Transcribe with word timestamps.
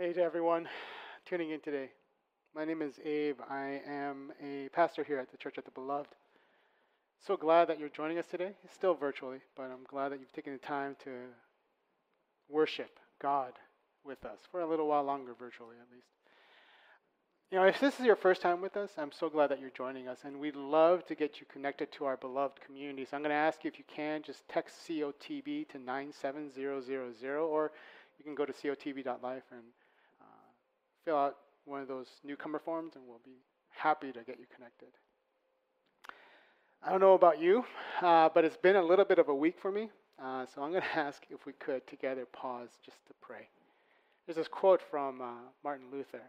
Hey 0.00 0.12
to 0.12 0.22
everyone 0.22 0.68
tuning 1.26 1.50
in 1.50 1.58
today. 1.58 1.90
My 2.54 2.64
name 2.64 2.82
is 2.82 3.00
Abe. 3.04 3.40
I 3.50 3.80
am 3.84 4.30
a 4.40 4.68
pastor 4.68 5.02
here 5.02 5.18
at 5.18 5.28
the 5.32 5.36
Church 5.36 5.58
of 5.58 5.64
the 5.64 5.72
Beloved. 5.72 6.14
So 7.26 7.36
glad 7.36 7.66
that 7.66 7.80
you're 7.80 7.88
joining 7.88 8.16
us 8.16 8.26
today. 8.30 8.52
It's 8.62 8.74
Still 8.74 8.94
virtually, 8.94 9.40
but 9.56 9.64
I'm 9.64 9.82
glad 9.88 10.10
that 10.10 10.20
you've 10.20 10.32
taken 10.32 10.52
the 10.52 10.60
time 10.60 10.94
to 11.02 11.10
worship 12.48 13.00
God 13.20 13.54
with 14.04 14.24
us 14.24 14.38
for 14.52 14.60
a 14.60 14.66
little 14.66 14.86
while 14.86 15.02
longer, 15.02 15.34
virtually 15.36 15.74
at 15.80 15.92
least. 15.92 16.06
You 17.50 17.58
know, 17.58 17.64
if 17.64 17.80
this 17.80 17.98
is 17.98 18.06
your 18.06 18.14
first 18.14 18.40
time 18.40 18.60
with 18.60 18.76
us, 18.76 18.92
I'm 18.96 19.10
so 19.10 19.28
glad 19.28 19.48
that 19.48 19.60
you're 19.60 19.70
joining 19.70 20.06
us, 20.06 20.20
and 20.22 20.38
we'd 20.38 20.54
love 20.54 21.06
to 21.06 21.16
get 21.16 21.40
you 21.40 21.46
connected 21.52 21.90
to 21.92 22.04
our 22.04 22.16
beloved 22.16 22.60
community. 22.60 23.04
So 23.04 23.16
I'm 23.16 23.24
going 23.24 23.30
to 23.30 23.34
ask 23.34 23.64
you 23.64 23.68
if 23.68 23.78
you 23.80 23.84
can, 23.92 24.22
just 24.22 24.48
text 24.48 24.76
COTB 24.88 25.68
to 25.70 25.78
97000, 25.80 27.26
or 27.34 27.72
you 28.16 28.24
can 28.24 28.36
go 28.36 28.44
to 28.44 28.52
cotb.life 28.52 29.42
and 29.50 29.62
fill 31.08 31.16
out 31.16 31.36
one 31.64 31.80
of 31.80 31.88
those 31.88 32.06
newcomer 32.22 32.58
forms 32.58 32.94
and 32.94 33.02
we'll 33.08 33.22
be 33.24 33.38
happy 33.70 34.12
to 34.12 34.20
get 34.24 34.38
you 34.38 34.44
connected. 34.54 34.88
I 36.84 36.90
don't 36.90 37.00
know 37.00 37.14
about 37.14 37.40
you, 37.40 37.64
uh, 38.02 38.28
but 38.28 38.44
it's 38.44 38.58
been 38.58 38.76
a 38.76 38.82
little 38.82 39.06
bit 39.06 39.18
of 39.18 39.30
a 39.30 39.34
week 39.34 39.58
for 39.58 39.72
me. 39.72 39.88
Uh, 40.22 40.44
so 40.44 40.62
I'm 40.62 40.70
going 40.70 40.82
to 40.94 40.98
ask 40.98 41.22
if 41.30 41.46
we 41.46 41.54
could 41.54 41.86
together 41.86 42.26
pause 42.26 42.68
just 42.84 42.98
to 43.06 43.14
pray. 43.22 43.48
There's 44.26 44.36
this 44.36 44.48
quote 44.48 44.82
from 44.82 45.22
uh, 45.22 45.30
Martin 45.64 45.86
Luther. 45.90 46.20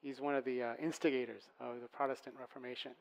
He's 0.00 0.20
one 0.20 0.36
of 0.36 0.44
the 0.44 0.62
uh, 0.62 0.72
instigators 0.80 1.42
of 1.58 1.80
the 1.82 1.88
Protestant 1.88 2.36
Reformation. 2.38 2.92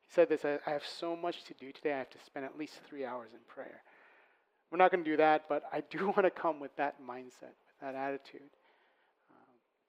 He 0.00 0.08
said 0.12 0.28
this 0.28 0.44
I 0.44 0.58
have 0.68 0.84
so 0.84 1.14
much 1.14 1.44
to 1.44 1.54
do 1.54 1.70
today, 1.70 1.92
I 1.92 1.98
have 1.98 2.10
to 2.10 2.18
spend 2.26 2.46
at 2.46 2.58
least 2.58 2.80
three 2.90 3.04
hours 3.04 3.28
in 3.32 3.38
prayer. 3.46 3.80
We're 4.72 4.78
not 4.78 4.90
going 4.90 5.04
to 5.04 5.10
do 5.10 5.18
that, 5.18 5.44
but 5.48 5.62
I 5.72 5.84
do 5.88 6.06
want 6.16 6.24
to 6.24 6.30
come 6.30 6.58
with 6.58 6.74
that 6.78 6.96
mindset, 7.00 7.54
with 7.54 7.80
that 7.80 7.94
attitude. 7.94 8.50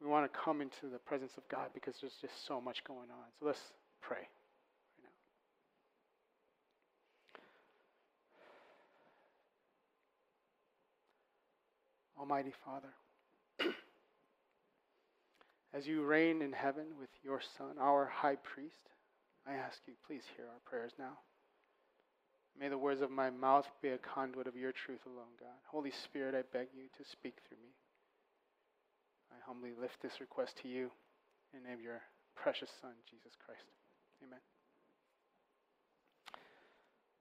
We 0.01 0.07
want 0.07 0.31
to 0.31 0.39
come 0.39 0.61
into 0.61 0.87
the 0.91 0.99
presence 0.99 1.31
of 1.37 1.47
God 1.49 1.69
because 1.73 1.95
there's 2.01 2.17
just 2.21 2.45
so 2.45 2.59
much 2.59 2.83
going 2.83 3.09
on. 3.09 3.25
So 3.39 3.45
let's 3.45 3.61
pray 4.01 4.17
right 4.17 4.27
now. 12.17 12.21
Almighty 12.21 12.53
Father, 12.65 12.93
as 15.73 15.87
you 15.87 16.03
reign 16.03 16.41
in 16.41 16.51
heaven 16.51 16.85
with 16.99 17.09
your 17.23 17.39
Son, 17.57 17.77
our 17.79 18.05
high 18.05 18.35
priest, 18.35 18.89
I 19.47 19.53
ask 19.53 19.79
you, 19.87 19.93
please 20.05 20.23
hear 20.35 20.45
our 20.45 20.59
prayers 20.65 20.91
now. 20.99 21.17
May 22.59 22.69
the 22.69 22.77
words 22.77 23.01
of 23.01 23.11
my 23.11 23.29
mouth 23.29 23.67
be 23.81 23.89
a 23.89 23.97
conduit 23.97 24.47
of 24.47 24.55
your 24.55 24.71
truth 24.71 25.01
alone, 25.05 25.35
God. 25.39 25.59
Holy 25.65 25.91
Spirit, 26.05 26.35
I 26.35 26.43
beg 26.57 26.67
you 26.75 26.83
to 26.97 27.09
speak 27.09 27.35
through 27.47 27.57
me 27.57 27.71
humbly 29.45 29.71
lift 29.79 30.01
this 30.01 30.19
request 30.19 30.57
to 30.61 30.67
you 30.67 30.91
in 31.53 31.63
the 31.63 31.69
name 31.69 31.77
of 31.77 31.83
your 31.83 32.01
precious 32.35 32.69
Son, 32.81 32.91
Jesus 33.09 33.33
Christ. 33.43 33.63
Amen. 34.23 34.39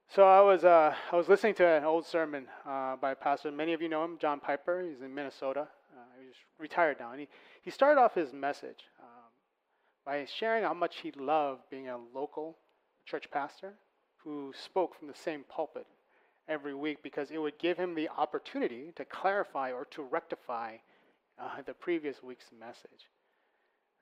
So 0.07 0.23
I 0.23 0.39
was 0.41 0.63
uh, 0.63 0.93
I 1.11 1.15
was 1.15 1.27
listening 1.27 1.55
to 1.55 1.65
an 1.65 1.83
old 1.83 2.05
sermon 2.05 2.45
uh, 2.65 2.95
by 2.95 3.11
a 3.11 3.15
pastor. 3.15 3.51
Many 3.51 3.73
of 3.73 3.81
you 3.81 3.89
know 3.89 4.03
him, 4.03 4.17
John 4.19 4.39
Piper. 4.39 4.81
He's 4.87 5.01
in 5.01 5.13
Minnesota. 5.13 5.67
Uh, 5.93 6.01
he's 6.19 6.35
retired 6.57 6.97
now, 6.99 7.11
and 7.11 7.19
he, 7.19 7.27
he 7.61 7.71
started 7.71 7.99
off 7.99 8.13
his 8.13 8.31
message 8.31 8.85
um, 8.99 9.31
by 10.05 10.25
sharing 10.25 10.63
how 10.63 10.73
much 10.73 10.97
he 10.97 11.11
loved 11.11 11.63
being 11.69 11.89
a 11.89 11.97
local 12.13 12.57
church 13.05 13.29
pastor 13.31 13.73
who 14.23 14.53
spoke 14.63 14.97
from 14.97 15.07
the 15.07 15.15
same 15.15 15.43
pulpit 15.49 15.85
every 16.47 16.73
week 16.73 17.01
because 17.03 17.31
it 17.31 17.37
would 17.37 17.57
give 17.59 17.77
him 17.77 17.95
the 17.95 18.09
opportunity 18.17 18.91
to 18.95 19.05
clarify 19.05 19.71
or 19.71 19.85
to 19.85 20.01
rectify 20.01 20.75
uh, 21.39 21.61
the 21.65 21.73
previous 21.73 22.21
week's 22.23 22.49
message. 22.57 23.09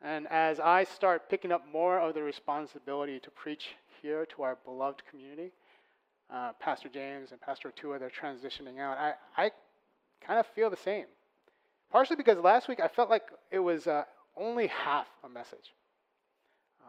And 0.01 0.27
as 0.27 0.59
I 0.59 0.83
start 0.83 1.29
picking 1.29 1.51
up 1.51 1.63
more 1.71 1.99
of 1.99 2.13
the 2.13 2.21
responsibility 2.21 3.19
to 3.19 3.31
preach 3.31 3.69
here 4.01 4.25
to 4.35 4.43
our 4.43 4.57
beloved 4.65 5.01
community, 5.09 5.51
uh, 6.33 6.51
Pastor 6.59 6.89
James 6.89 7.31
and 7.31 7.39
Pastor 7.39 7.71
Tua, 7.71 7.99
they're 7.99 8.09
transitioning 8.09 8.79
out. 8.79 8.97
I, 8.97 9.13
I 9.37 9.51
kind 10.25 10.39
of 10.39 10.47
feel 10.47 10.69
the 10.69 10.77
same. 10.77 11.05
Partially 11.91 12.15
because 12.15 12.37
last 12.39 12.67
week 12.67 12.79
I 12.79 12.87
felt 12.87 13.09
like 13.09 13.23
it 13.51 13.59
was 13.59 13.87
uh, 13.87 14.03
only 14.35 14.67
half 14.67 15.07
a 15.23 15.29
message. 15.29 15.73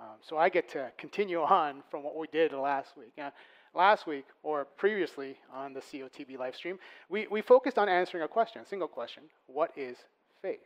Um, 0.01 0.17
so 0.23 0.37
I 0.37 0.49
get 0.49 0.69
to 0.71 0.91
continue 0.99 1.41
on 1.43 1.83
from 1.91 2.03
what 2.03 2.17
we 2.17 2.27
did 2.33 2.53
last 2.53 2.97
week. 2.97 3.13
Now, 3.17 3.33
last 3.75 4.07
week, 4.07 4.25
or 4.43 4.65
previously 4.65 5.37
on 5.53 5.73
the 5.73 5.81
COTB 5.81 6.39
live 6.39 6.57
stream, 6.57 6.79
we, 7.09 7.27
we 7.29 7.43
focused 7.43 7.79
on 7.79 7.89
answering 7.89 8.23
a 8.23 8.29
question, 8.29 8.63
a 8.63 8.67
single 8.67 8.89
question 8.89 9.25
What 9.47 9.73
is 9.77 9.99
faith. 10.45 10.61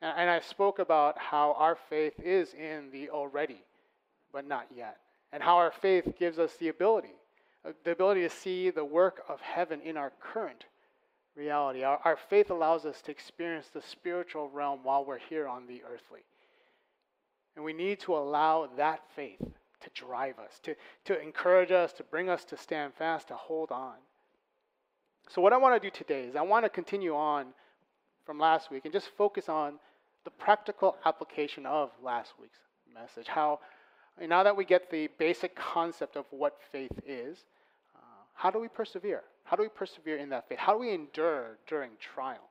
And 0.00 0.30
I 0.30 0.38
spoke 0.40 0.78
about 0.78 1.18
how 1.18 1.56
our 1.58 1.76
faith 1.90 2.14
is 2.22 2.54
in 2.54 2.90
the 2.92 3.10
already, 3.10 3.62
but 4.32 4.46
not 4.46 4.66
yet. 4.74 4.98
And 5.32 5.42
how 5.42 5.56
our 5.56 5.72
faith 5.72 6.14
gives 6.18 6.38
us 6.38 6.54
the 6.56 6.68
ability, 6.68 7.14
uh, 7.64 7.72
the 7.82 7.90
ability 7.90 8.20
to 8.20 8.30
see 8.30 8.70
the 8.70 8.84
work 8.84 9.22
of 9.28 9.40
heaven 9.40 9.80
in 9.80 9.96
our 9.96 10.12
current 10.20 10.66
reality. 11.34 11.82
Our, 11.82 11.98
our 12.04 12.16
faith 12.16 12.50
allows 12.50 12.84
us 12.84 13.02
to 13.02 13.10
experience 13.10 13.68
the 13.72 13.82
spiritual 13.82 14.50
realm 14.50 14.80
while 14.84 15.04
we're 15.04 15.18
here 15.18 15.48
on 15.48 15.66
the 15.66 15.82
earthly. 15.82 16.20
And 17.56 17.64
we 17.64 17.72
need 17.72 17.98
to 18.00 18.14
allow 18.14 18.68
that 18.76 19.00
faith 19.16 19.40
to 19.40 19.90
drive 19.94 20.38
us, 20.38 20.60
to, 20.62 20.76
to 21.06 21.20
encourage 21.20 21.72
us, 21.72 21.92
to 21.94 22.04
bring 22.04 22.28
us 22.28 22.44
to 22.44 22.56
stand 22.56 22.94
fast, 22.94 23.28
to 23.28 23.34
hold 23.34 23.72
on. 23.72 23.96
So, 25.28 25.42
what 25.42 25.52
I 25.52 25.56
want 25.56 25.80
to 25.80 25.90
do 25.90 25.90
today 25.90 26.24
is 26.24 26.36
I 26.36 26.42
want 26.42 26.64
to 26.64 26.68
continue 26.68 27.16
on 27.16 27.46
from 28.26 28.38
last 28.38 28.70
week 28.70 28.84
and 28.84 28.92
just 28.92 29.08
focus 29.16 29.48
on 29.48 29.78
the 30.24 30.30
practical 30.30 30.96
application 31.06 31.64
of 31.64 31.90
last 32.02 32.32
week's 32.40 32.58
message. 32.92 33.28
How, 33.28 33.60
now 34.20 34.42
that 34.42 34.56
we 34.56 34.64
get 34.64 34.90
the 34.90 35.08
basic 35.18 35.54
concept 35.54 36.16
of 36.16 36.26
what 36.30 36.58
faith 36.72 36.98
is, 37.06 37.38
uh, 37.94 38.00
how 38.34 38.50
do 38.50 38.58
we 38.58 38.68
persevere? 38.68 39.22
How 39.44 39.56
do 39.56 39.62
we 39.62 39.68
persevere 39.68 40.16
in 40.16 40.28
that 40.30 40.48
faith? 40.48 40.58
How 40.58 40.72
do 40.72 40.80
we 40.80 40.92
endure 40.92 41.58
during 41.68 41.92
trial? 42.00 42.50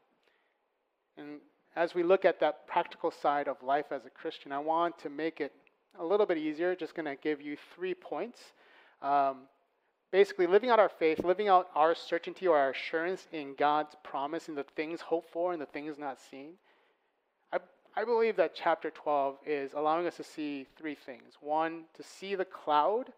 And 1.17 1.39
as 1.75 1.93
we 1.93 2.03
look 2.03 2.23
at 2.23 2.39
that 2.39 2.65
practical 2.67 3.11
side 3.11 3.49
of 3.49 3.61
life 3.61 3.87
as 3.91 4.05
a 4.05 4.09
Christian, 4.09 4.53
I 4.53 4.59
want 4.59 4.97
to 4.99 5.09
make 5.09 5.41
it 5.41 5.51
a 5.99 6.05
little 6.05 6.25
bit 6.25 6.37
easier. 6.37 6.75
Just 6.75 6.95
going 6.95 7.05
to 7.05 7.15
give 7.21 7.41
you 7.41 7.57
three 7.75 7.93
points. 7.93 8.39
Um, 9.01 9.41
basically 10.11 10.47
living 10.47 10.69
out 10.69 10.79
our 10.79 10.89
faith, 10.89 11.23
living 11.23 11.47
out 11.47 11.67
our 11.75 11.95
certainty 11.95 12.47
or 12.47 12.57
our 12.57 12.71
assurance 12.71 13.27
in 13.31 13.55
God's 13.55 13.95
promise 14.03 14.47
in 14.47 14.55
the 14.55 14.65
things 14.75 15.01
hoped 15.01 15.31
for 15.31 15.53
and 15.53 15.61
the 15.61 15.65
things 15.65 15.97
not 15.97 16.19
seen. 16.19 16.53
I, 17.51 17.59
I 17.95 18.05
believe 18.05 18.35
that 18.37 18.55
chapter 18.55 18.89
12 18.89 19.37
is 19.45 19.73
allowing 19.73 20.07
us 20.07 20.17
to 20.17 20.23
see 20.23 20.67
three 20.77 20.95
things. 20.95 21.33
One, 21.41 21.83
to 21.95 22.03
see 22.03 22.35
the 22.35 22.45
cloud, 22.45 23.11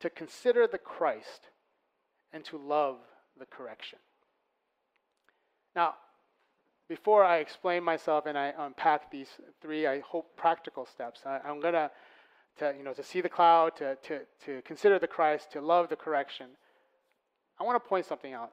to 0.00 0.10
consider 0.10 0.66
the 0.66 0.78
Christ, 0.78 1.50
and 2.32 2.44
to 2.46 2.56
love 2.56 2.96
the 3.38 3.46
correction. 3.46 3.98
Now, 5.74 5.94
before 6.88 7.24
I 7.24 7.38
explain 7.38 7.84
myself 7.84 8.26
and 8.26 8.36
I 8.36 8.52
unpack 8.58 9.10
these 9.10 9.28
three, 9.60 9.86
I 9.86 10.00
hope, 10.00 10.36
practical 10.36 10.86
steps, 10.86 11.20
I, 11.24 11.38
I'm 11.44 11.60
going 11.60 11.74
to 11.74 11.90
to, 12.60 12.74
you 12.76 12.84
know, 12.84 12.92
to 12.92 13.02
see 13.02 13.20
the 13.20 13.28
cloud, 13.28 13.76
to, 13.76 13.96
to, 13.96 14.20
to 14.44 14.62
consider 14.62 14.98
the 14.98 15.06
Christ, 15.06 15.50
to 15.52 15.60
love 15.60 15.88
the 15.88 15.96
correction, 15.96 16.46
I 17.58 17.64
want 17.64 17.82
to 17.82 17.88
point 17.88 18.06
something 18.06 18.32
out. 18.32 18.52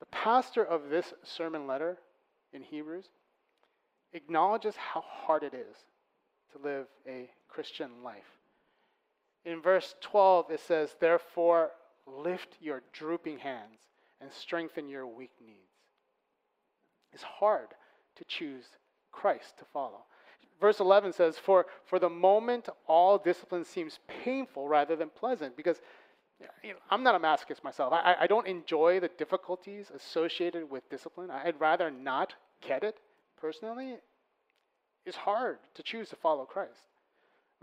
The 0.00 0.06
pastor 0.06 0.64
of 0.64 0.90
this 0.90 1.12
sermon 1.22 1.66
letter 1.66 1.98
in 2.52 2.62
Hebrews 2.62 3.06
acknowledges 4.12 4.74
how 4.76 5.02
hard 5.06 5.42
it 5.42 5.54
is 5.54 5.76
to 6.52 6.66
live 6.66 6.86
a 7.06 7.30
Christian 7.48 7.90
life. 8.02 8.38
In 9.44 9.60
verse 9.60 9.94
12, 10.00 10.50
it 10.50 10.60
says, 10.60 10.96
Therefore, 10.98 11.70
lift 12.06 12.56
your 12.60 12.82
drooping 12.92 13.38
hands 13.38 13.78
and 14.20 14.30
strengthen 14.32 14.88
your 14.88 15.06
weak 15.06 15.32
knees. 15.44 15.56
It's 17.12 17.22
hard 17.22 17.68
to 18.16 18.24
choose 18.24 18.64
Christ 19.12 19.58
to 19.58 19.64
follow 19.72 20.04
verse 20.60 20.80
11 20.80 21.12
says, 21.12 21.38
for, 21.38 21.66
for 21.84 21.98
the 21.98 22.08
moment, 22.08 22.68
all 22.86 23.18
discipline 23.18 23.64
seems 23.64 23.98
painful 24.24 24.68
rather 24.68 24.96
than 24.96 25.10
pleasant. 25.10 25.56
Because 25.56 25.80
you 26.62 26.70
know, 26.70 26.78
I'm 26.90 27.02
not 27.02 27.14
a 27.14 27.18
masochist 27.18 27.64
myself. 27.64 27.92
I, 27.92 28.16
I 28.20 28.26
don't 28.26 28.46
enjoy 28.46 29.00
the 29.00 29.08
difficulties 29.08 29.90
associated 29.94 30.70
with 30.70 30.88
discipline. 30.88 31.30
I'd 31.30 31.60
rather 31.60 31.90
not 31.90 32.34
get 32.60 32.84
it 32.84 32.98
personally. 33.40 33.96
It's 35.04 35.16
hard 35.16 35.58
to 35.74 35.82
choose 35.82 36.10
to 36.10 36.16
follow 36.16 36.44
Christ. 36.44 36.84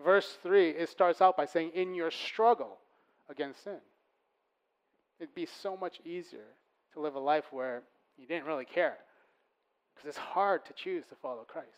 Verse 0.03 0.37
3, 0.43 0.71
it 0.71 0.89
starts 0.89 1.21
out 1.21 1.37
by 1.37 1.45
saying, 1.45 1.71
In 1.73 1.95
your 1.95 2.11
struggle 2.11 2.77
against 3.29 3.63
sin. 3.63 3.79
It'd 5.19 5.35
be 5.35 5.45
so 5.45 5.77
much 5.77 6.01
easier 6.03 6.47
to 6.93 6.99
live 6.99 7.15
a 7.15 7.19
life 7.19 7.45
where 7.51 7.83
you 8.17 8.27
didn't 8.27 8.45
really 8.45 8.65
care. 8.65 8.97
Because 9.93 10.09
it's 10.09 10.17
hard 10.17 10.65
to 10.65 10.73
choose 10.73 11.05
to 11.07 11.15
follow 11.15 11.43
Christ. 11.47 11.69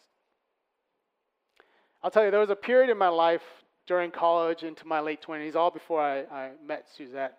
I'll 2.04 2.12
tell 2.12 2.26
you, 2.26 2.32
there 2.32 2.40
was 2.40 2.50
a 2.50 2.56
period 2.56 2.90
in 2.90 2.98
my 2.98 3.08
life 3.08 3.44
during 3.88 4.12
college 4.12 4.64
into 4.64 4.86
my 4.86 5.00
late 5.00 5.22
20s, 5.22 5.56
all 5.56 5.72
before 5.72 6.02
I, 6.02 6.20
I 6.24 6.52
met 6.66 6.88
Suzette, 6.96 7.38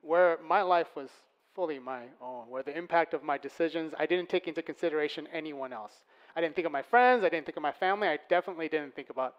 where 0.00 0.38
my 0.46 0.62
life 0.62 0.88
was 0.96 1.10
fully 1.54 1.78
my 1.78 2.04
own, 2.22 2.48
where 2.48 2.62
the 2.62 2.76
impact 2.76 3.12
of 3.12 3.22
my 3.22 3.36
decisions, 3.36 3.92
I 3.98 4.06
didn't 4.06 4.28
take 4.28 4.46
into 4.48 4.62
consideration 4.62 5.26
anyone 5.32 5.72
else. 5.72 5.92
I 6.36 6.40
didn't 6.40 6.54
think 6.54 6.66
of 6.66 6.72
my 6.72 6.82
friends. 6.82 7.24
I 7.24 7.28
didn't 7.28 7.46
think 7.46 7.56
of 7.56 7.62
my 7.62 7.72
family. 7.72 8.08
I 8.08 8.18
definitely 8.28 8.68
didn't 8.68 8.94
think 8.94 9.10
about 9.10 9.34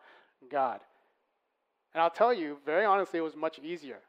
God. 0.52 0.82
And 1.94 2.02
I'll 2.02 2.10
tell 2.10 2.34
you, 2.34 2.58
very 2.66 2.86
honestly, 2.86 3.20
it 3.20 3.24
was 3.24 3.36
much 3.36 3.60
easier. 3.60 4.00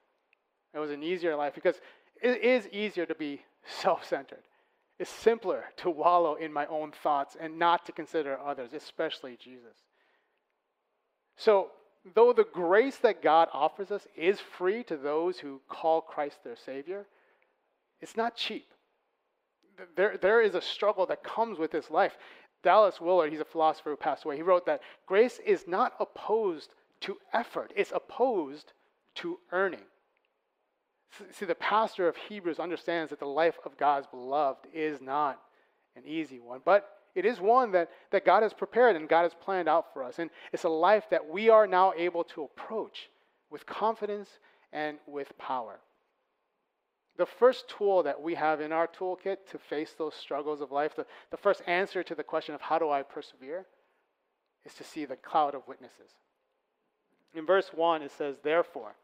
It 0.74 0.78
was 0.78 0.90
an 0.90 1.02
easier 1.02 1.36
life 1.36 1.54
because 1.54 1.76
it 2.20 2.42
is 2.42 2.68
easier 2.68 3.06
to 3.06 3.14
be 3.14 3.42
self 3.66 4.06
centered. 4.06 4.42
It's 4.98 5.10
simpler 5.10 5.64
to 5.78 5.90
wallow 5.90 6.34
in 6.34 6.52
my 6.52 6.66
own 6.66 6.92
thoughts 6.92 7.36
and 7.38 7.58
not 7.58 7.86
to 7.86 7.92
consider 7.92 8.38
others, 8.38 8.72
especially 8.72 9.36
Jesus. 9.36 9.76
So, 11.36 11.70
though 12.14 12.32
the 12.32 12.44
grace 12.44 12.96
that 12.98 13.22
God 13.22 13.48
offers 13.52 13.90
us 13.90 14.06
is 14.16 14.40
free 14.40 14.82
to 14.84 14.96
those 14.96 15.38
who 15.38 15.60
call 15.68 16.00
Christ 16.00 16.38
their 16.44 16.56
Savior, 16.56 17.06
it's 18.00 18.16
not 18.16 18.36
cheap. 18.36 18.66
There, 19.96 20.16
there 20.18 20.42
is 20.42 20.54
a 20.54 20.60
struggle 20.60 21.06
that 21.06 21.24
comes 21.24 21.58
with 21.58 21.70
this 21.70 21.90
life. 21.90 22.16
Dallas 22.62 23.00
Willard, 23.00 23.30
he's 23.30 23.40
a 23.40 23.44
philosopher 23.44 23.90
who 23.90 23.96
passed 23.96 24.24
away, 24.24 24.36
he 24.36 24.42
wrote 24.42 24.66
that 24.66 24.82
grace 25.06 25.40
is 25.44 25.66
not 25.66 25.94
opposed 25.98 26.74
to 27.00 27.18
effort, 27.32 27.72
it's 27.74 27.92
opposed 27.92 28.72
to 29.16 29.38
earning. 29.50 29.80
See, 31.30 31.44
the 31.44 31.54
pastor 31.54 32.08
of 32.08 32.16
Hebrews 32.16 32.58
understands 32.58 33.10
that 33.10 33.18
the 33.18 33.26
life 33.26 33.58
of 33.66 33.76
God's 33.76 34.06
beloved 34.06 34.66
is 34.72 35.00
not 35.00 35.40
an 35.96 36.04
easy 36.06 36.40
one, 36.40 36.60
but 36.64 36.88
it 37.14 37.26
is 37.26 37.40
one 37.40 37.72
that, 37.72 37.90
that 38.10 38.24
God 38.24 38.42
has 38.42 38.54
prepared 38.54 38.96
and 38.96 39.08
God 39.08 39.22
has 39.22 39.34
planned 39.34 39.68
out 39.68 39.92
for 39.92 40.02
us. 40.02 40.18
And 40.18 40.30
it's 40.52 40.64
a 40.64 40.68
life 40.68 41.04
that 41.10 41.28
we 41.28 41.50
are 41.50 41.66
now 41.66 41.92
able 41.96 42.24
to 42.24 42.44
approach 42.44 43.10
with 43.50 43.66
confidence 43.66 44.30
and 44.72 44.98
with 45.06 45.36
power. 45.36 45.78
The 47.18 47.26
first 47.26 47.68
tool 47.68 48.02
that 48.04 48.20
we 48.20 48.34
have 48.34 48.62
in 48.62 48.72
our 48.72 48.86
toolkit 48.86 49.46
to 49.50 49.58
face 49.58 49.94
those 49.98 50.14
struggles 50.14 50.62
of 50.62 50.72
life, 50.72 50.96
the, 50.96 51.04
the 51.30 51.36
first 51.36 51.60
answer 51.66 52.02
to 52.02 52.14
the 52.14 52.24
question 52.24 52.54
of 52.54 52.62
how 52.62 52.78
do 52.78 52.90
I 52.90 53.02
persevere, 53.02 53.66
is 54.64 54.72
to 54.74 54.84
see 54.84 55.04
the 55.04 55.16
cloud 55.16 55.54
of 55.54 55.66
witnesses. 55.68 56.12
In 57.34 57.44
verse 57.44 57.70
1, 57.74 58.02
it 58.02 58.12
says, 58.12 58.36
Therefore, 58.42 58.94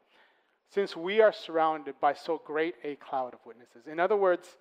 since 0.71 0.97
we 0.97 1.21
are 1.21 1.33
surrounded 1.33 1.95
by 2.01 2.15
so 2.15 2.41
great 2.45 2.75
a 2.85 2.97
cloud 2.97 3.35
of 3.35 3.41
witnesses. 3.45 3.87
In 3.87 4.01
other 4.01 4.17
words, 4.17 4.57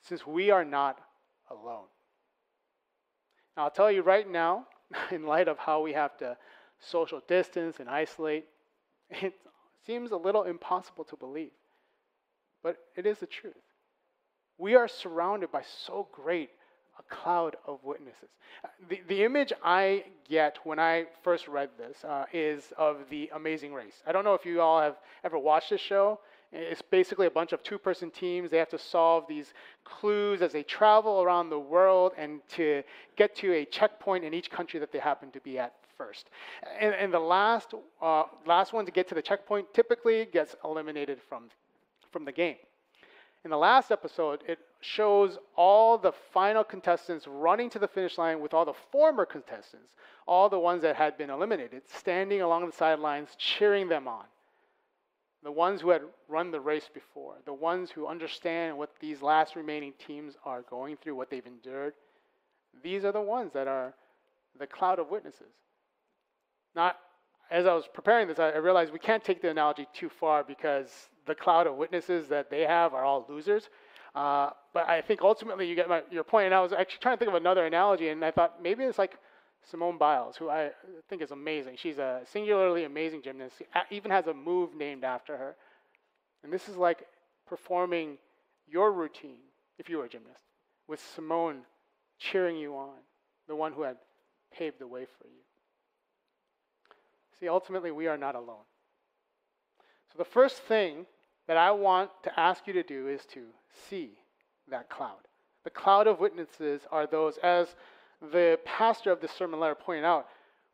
since 0.00 0.26
we 0.26 0.50
are 0.50 0.64
not 0.64 1.00
alone. 1.50 1.86
Now, 3.56 3.64
I'll 3.64 3.70
tell 3.70 3.90
you 3.90 4.02
right 4.02 4.28
now, 4.28 4.66
in 5.10 5.26
light 5.26 5.48
of 5.48 5.58
how 5.58 5.80
we 5.80 5.92
have 5.92 6.16
to 6.18 6.36
social 6.80 7.22
distance 7.26 7.80
and 7.80 7.88
isolate, 7.88 8.46
it 9.10 9.34
seems 9.86 10.10
a 10.10 10.16
little 10.16 10.44
impossible 10.44 11.04
to 11.04 11.16
believe. 11.16 11.52
But 12.62 12.76
it 12.96 13.06
is 13.06 13.18
the 13.18 13.26
truth. 13.26 13.54
We 14.58 14.74
are 14.74 14.88
surrounded 14.88 15.52
by 15.52 15.62
so 15.86 16.08
great 16.12 16.50
a 16.98 17.14
cloud 17.14 17.56
of 17.66 17.78
witnesses. 17.84 18.30
The, 18.88 19.00
the 19.06 19.22
image 19.24 19.52
I 19.62 20.04
get 20.28 20.58
when 20.64 20.78
I 20.78 21.04
first 21.22 21.46
read 21.46 21.68
this 21.76 22.02
uh, 22.04 22.24
is 22.32 22.72
of 22.78 22.98
the 23.10 23.30
Amazing 23.34 23.74
Race. 23.74 24.02
I 24.06 24.12
don't 24.12 24.24
know 24.24 24.34
if 24.34 24.46
you 24.46 24.62
all 24.62 24.80
have 24.80 24.96
ever 25.22 25.38
watched 25.38 25.70
this 25.70 25.80
show. 25.80 26.20
It's 26.52 26.82
basically 26.82 27.26
a 27.26 27.30
bunch 27.30 27.52
of 27.52 27.62
two 27.62 27.78
person 27.78 28.10
teams. 28.10 28.50
They 28.50 28.58
have 28.58 28.68
to 28.70 28.78
solve 28.78 29.26
these 29.28 29.52
clues 29.84 30.42
as 30.42 30.52
they 30.52 30.62
travel 30.62 31.22
around 31.22 31.50
the 31.50 31.58
world 31.58 32.12
and 32.16 32.40
to 32.50 32.82
get 33.16 33.34
to 33.36 33.52
a 33.52 33.64
checkpoint 33.64 34.24
in 34.24 34.32
each 34.32 34.50
country 34.50 34.80
that 34.80 34.92
they 34.92 34.98
happen 34.98 35.30
to 35.32 35.40
be 35.40 35.58
at 35.58 35.74
first. 35.96 36.30
And, 36.80 36.94
and 36.94 37.12
the 37.12 37.20
last, 37.20 37.74
uh, 38.00 38.24
last 38.46 38.72
one 38.72 38.86
to 38.86 38.92
get 38.92 39.08
to 39.08 39.14
the 39.14 39.22
checkpoint 39.22 39.72
typically 39.74 40.26
gets 40.26 40.54
eliminated 40.64 41.18
from, 41.28 41.50
from 42.12 42.24
the 42.24 42.32
game. 42.32 42.56
In 43.44 43.50
the 43.50 43.56
last 43.56 43.92
episode, 43.92 44.42
it 44.48 44.58
shows 44.80 45.38
all 45.56 45.98
the 45.98 46.12
final 46.32 46.64
contestants 46.64 47.26
running 47.28 47.70
to 47.70 47.78
the 47.78 47.88
finish 47.88 48.18
line 48.18 48.40
with 48.40 48.52
all 48.54 48.64
the 48.64 48.74
former 48.90 49.24
contestants, 49.24 49.94
all 50.26 50.48
the 50.48 50.58
ones 50.58 50.82
that 50.82 50.96
had 50.96 51.16
been 51.16 51.30
eliminated, 51.30 51.82
standing 51.86 52.40
along 52.40 52.66
the 52.66 52.72
sidelines 52.72 53.30
cheering 53.38 53.88
them 53.88 54.08
on. 54.08 54.24
The 55.46 55.52
ones 55.52 55.80
who 55.80 55.90
had 55.90 56.02
run 56.26 56.50
the 56.50 56.58
race 56.58 56.90
before, 56.92 57.34
the 57.44 57.54
ones 57.54 57.88
who 57.88 58.08
understand 58.08 58.76
what 58.76 58.90
these 58.98 59.22
last 59.22 59.54
remaining 59.54 59.92
teams 60.04 60.34
are 60.44 60.62
going 60.62 60.96
through, 60.96 61.14
what 61.14 61.30
they've 61.30 61.46
endured, 61.46 61.94
these 62.82 63.04
are 63.04 63.12
the 63.12 63.20
ones 63.20 63.52
that 63.52 63.68
are 63.68 63.94
the 64.58 64.66
cloud 64.66 64.98
of 64.98 65.08
witnesses. 65.08 65.52
Not, 66.74 66.98
as 67.48 67.64
I 67.64 67.74
was 67.74 67.84
preparing 67.94 68.26
this, 68.26 68.40
I 68.40 68.56
realized 68.56 68.92
we 68.92 68.98
can't 68.98 69.22
take 69.22 69.40
the 69.40 69.48
analogy 69.48 69.86
too 69.94 70.08
far 70.08 70.42
because 70.42 70.90
the 71.26 71.34
cloud 71.36 71.68
of 71.68 71.76
witnesses 71.76 72.26
that 72.26 72.50
they 72.50 72.62
have 72.62 72.92
are 72.92 73.04
all 73.04 73.24
losers. 73.28 73.68
Uh, 74.16 74.50
but 74.74 74.88
I 74.88 75.00
think 75.00 75.22
ultimately 75.22 75.68
you 75.68 75.76
get 75.76 75.88
my, 75.88 76.02
your 76.10 76.24
point. 76.24 76.46
And 76.46 76.54
I 76.54 76.60
was 76.60 76.72
actually 76.72 76.98
trying 77.02 77.18
to 77.18 77.18
think 77.20 77.28
of 77.28 77.36
another 77.36 77.66
analogy, 77.66 78.08
and 78.08 78.24
I 78.24 78.32
thought 78.32 78.60
maybe 78.60 78.82
it's 78.82 78.98
like 78.98 79.16
Simone 79.70 79.98
Biles, 79.98 80.36
who 80.36 80.48
I 80.48 80.70
think 81.08 81.22
is 81.22 81.32
amazing. 81.32 81.76
She's 81.76 81.98
a 81.98 82.20
singularly 82.30 82.84
amazing 82.84 83.22
gymnast, 83.22 83.62
even 83.90 84.10
has 84.10 84.26
a 84.28 84.34
move 84.34 84.74
named 84.74 85.02
after 85.02 85.36
her. 85.36 85.56
And 86.44 86.52
this 86.52 86.68
is 86.68 86.76
like 86.76 87.06
performing 87.48 88.18
your 88.68 88.92
routine, 88.92 89.40
if 89.78 89.88
you 89.88 89.98
were 89.98 90.04
a 90.04 90.08
gymnast, 90.08 90.42
with 90.86 91.00
Simone 91.14 91.62
cheering 92.18 92.56
you 92.56 92.76
on, 92.76 92.94
the 93.48 93.56
one 93.56 93.72
who 93.72 93.82
had 93.82 93.96
paved 94.56 94.78
the 94.78 94.86
way 94.86 95.04
for 95.04 95.26
you. 95.26 95.42
See, 97.38 97.48
ultimately, 97.48 97.90
we 97.90 98.06
are 98.06 98.16
not 98.16 98.34
alone. 98.34 98.64
So 100.12 100.18
the 100.18 100.24
first 100.24 100.58
thing 100.62 101.06
that 101.48 101.56
I 101.56 101.72
want 101.72 102.10
to 102.22 102.40
ask 102.40 102.66
you 102.66 102.72
to 102.72 102.82
do 102.82 103.08
is 103.08 103.26
to 103.26 103.46
see 103.88 104.10
that 104.70 104.88
cloud. 104.88 105.18
The 105.64 105.70
cloud 105.70 106.06
of 106.06 106.20
witnesses 106.20 106.82
are 106.90 107.06
those, 107.06 107.36
as 107.38 107.74
the 108.20 108.58
pastor 108.64 109.10
of 109.12 109.20
the 109.20 109.28
sermon 109.28 109.60
letter 109.60 109.74
pointed 109.74 110.04
out, 110.04 110.26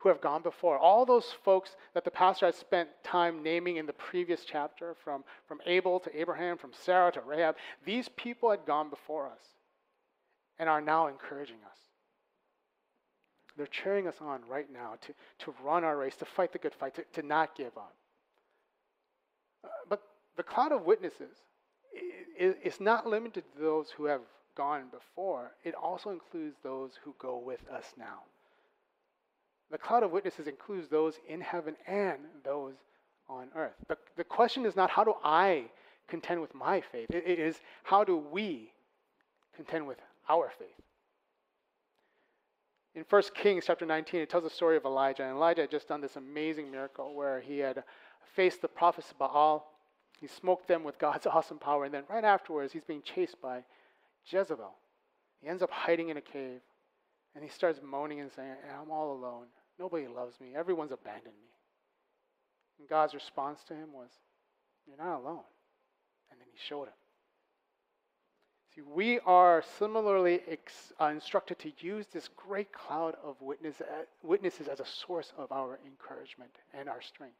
who 0.03 0.09
have 0.09 0.19
gone 0.19 0.41
before. 0.41 0.77
All 0.77 1.05
those 1.05 1.33
folks 1.43 1.77
that 1.93 2.03
the 2.03 2.11
pastor 2.11 2.45
had 2.45 2.55
spent 2.55 2.89
time 3.05 3.41
naming 3.41 3.77
in 3.77 3.85
the 3.85 3.93
previous 3.93 4.43
chapter, 4.43 4.95
from, 5.01 5.23
from 5.47 5.59
Abel 5.65 5.99
to 6.01 6.19
Abraham, 6.19 6.57
from 6.57 6.71
Sarah 6.73 7.11
to 7.13 7.21
Rahab, 7.21 7.55
these 7.85 8.09
people 8.09 8.51
had 8.51 8.65
gone 8.65 8.89
before 8.89 9.27
us 9.27 9.41
and 10.59 10.67
are 10.67 10.81
now 10.81 11.07
encouraging 11.07 11.55
us. 11.71 11.77
They're 13.55 13.67
cheering 13.67 14.07
us 14.07 14.15
on 14.19 14.41
right 14.49 14.67
now 14.71 14.95
to, 15.01 15.13
to 15.45 15.53
run 15.63 15.83
our 15.85 15.95
race, 15.95 16.17
to 16.17 16.25
fight 16.25 16.51
the 16.51 16.59
good 16.59 16.73
fight, 16.73 16.95
to, 16.95 17.21
to 17.21 17.25
not 17.25 17.55
give 17.55 17.77
up. 17.77 17.93
Uh, 19.63 19.67
but 19.89 20.01
the 20.35 20.43
cloud 20.43 20.73
of 20.73 20.81
witnesses 20.81 21.37
is 22.37 22.81
not 22.81 23.07
limited 23.07 23.43
to 23.53 23.61
those 23.61 23.91
who 23.91 24.05
have 24.05 24.21
gone 24.55 24.85
before, 24.91 25.51
it 25.63 25.75
also 25.75 26.09
includes 26.09 26.55
those 26.63 26.91
who 27.03 27.15
go 27.19 27.37
with 27.37 27.61
us 27.69 27.93
now. 27.97 28.21
The 29.71 29.77
cloud 29.77 30.03
of 30.03 30.11
witnesses 30.11 30.47
includes 30.47 30.87
those 30.87 31.19
in 31.27 31.41
heaven 31.41 31.75
and 31.87 32.19
those 32.43 32.75
on 33.27 33.47
earth. 33.55 33.73
The, 33.87 33.97
the 34.17 34.23
question 34.23 34.65
is 34.65 34.75
not 34.75 34.89
how 34.89 35.03
do 35.03 35.15
I 35.23 35.65
contend 36.07 36.41
with 36.41 36.53
my 36.53 36.81
faith, 36.81 37.09
it, 37.09 37.23
it 37.25 37.39
is 37.39 37.59
how 37.83 38.03
do 38.03 38.17
we 38.17 38.71
contend 39.55 39.87
with 39.87 39.97
our 40.29 40.51
faith. 40.57 40.67
In 42.95 43.05
1 43.09 43.23
Kings 43.33 43.63
chapter 43.65 43.85
19, 43.85 44.21
it 44.21 44.29
tells 44.29 44.43
the 44.43 44.49
story 44.49 44.77
of 44.77 44.85
Elijah. 44.85 45.23
And 45.23 45.31
Elijah 45.31 45.61
had 45.61 45.71
just 45.71 45.87
done 45.87 45.99
this 46.01 46.15
amazing 46.15 46.69
miracle 46.69 47.15
where 47.15 47.41
he 47.41 47.57
had 47.57 47.83
faced 48.35 48.61
the 48.61 48.67
prophets 48.67 49.09
of 49.09 49.17
Baal 49.17 49.65
he 50.23 50.29
smoked 50.29 50.69
them 50.69 50.85
with 50.85 50.97
God's 50.97 51.27
awesome 51.31 51.59
power. 51.59 51.83
And 51.83 51.93
then 51.93 52.03
right 52.09 52.23
afterwards, 52.23 52.71
he's 52.71 52.85
being 52.85 53.01
chased 53.01 53.41
by 53.41 53.63
Jezebel. 54.25 54.73
He 55.41 55.47
ends 55.47 55.61
up 55.61 55.71
hiding 55.71 56.09
in 56.09 56.17
a 56.17 56.21
cave. 56.21 56.61
And 57.35 57.43
he 57.43 57.49
starts 57.49 57.79
moaning 57.83 58.19
and 58.19 58.31
saying, 58.31 58.53
I'm 58.79 58.91
all 58.91 59.13
alone. 59.13 59.47
Nobody 59.79 60.07
loves 60.07 60.39
me. 60.39 60.53
Everyone's 60.55 60.91
abandoned 60.91 61.35
me. 61.41 61.49
And 62.79 62.87
God's 62.87 63.13
response 63.13 63.63
to 63.67 63.73
him 63.73 63.91
was, 63.91 64.09
You're 64.87 64.97
not 64.97 65.19
alone. 65.19 65.43
And 66.29 66.39
then 66.39 66.47
he 66.51 66.59
showed 66.67 66.85
him. 66.85 66.93
See, 68.75 68.81
we 68.81 69.19
are 69.19 69.63
similarly 69.77 70.41
ex- 70.47 70.93
uh, 70.99 71.05
instructed 71.05 71.59
to 71.59 71.71
use 71.79 72.07
this 72.11 72.29
great 72.35 72.71
cloud 72.71 73.15
of 73.23 73.39
witness, 73.39 73.81
uh, 73.81 74.05
witnesses 74.23 74.67
as 74.67 74.79
a 74.79 74.85
source 74.85 75.31
of 75.37 75.51
our 75.51 75.79
encouragement 75.85 76.51
and 76.73 76.89
our 76.89 77.01
strength. 77.01 77.35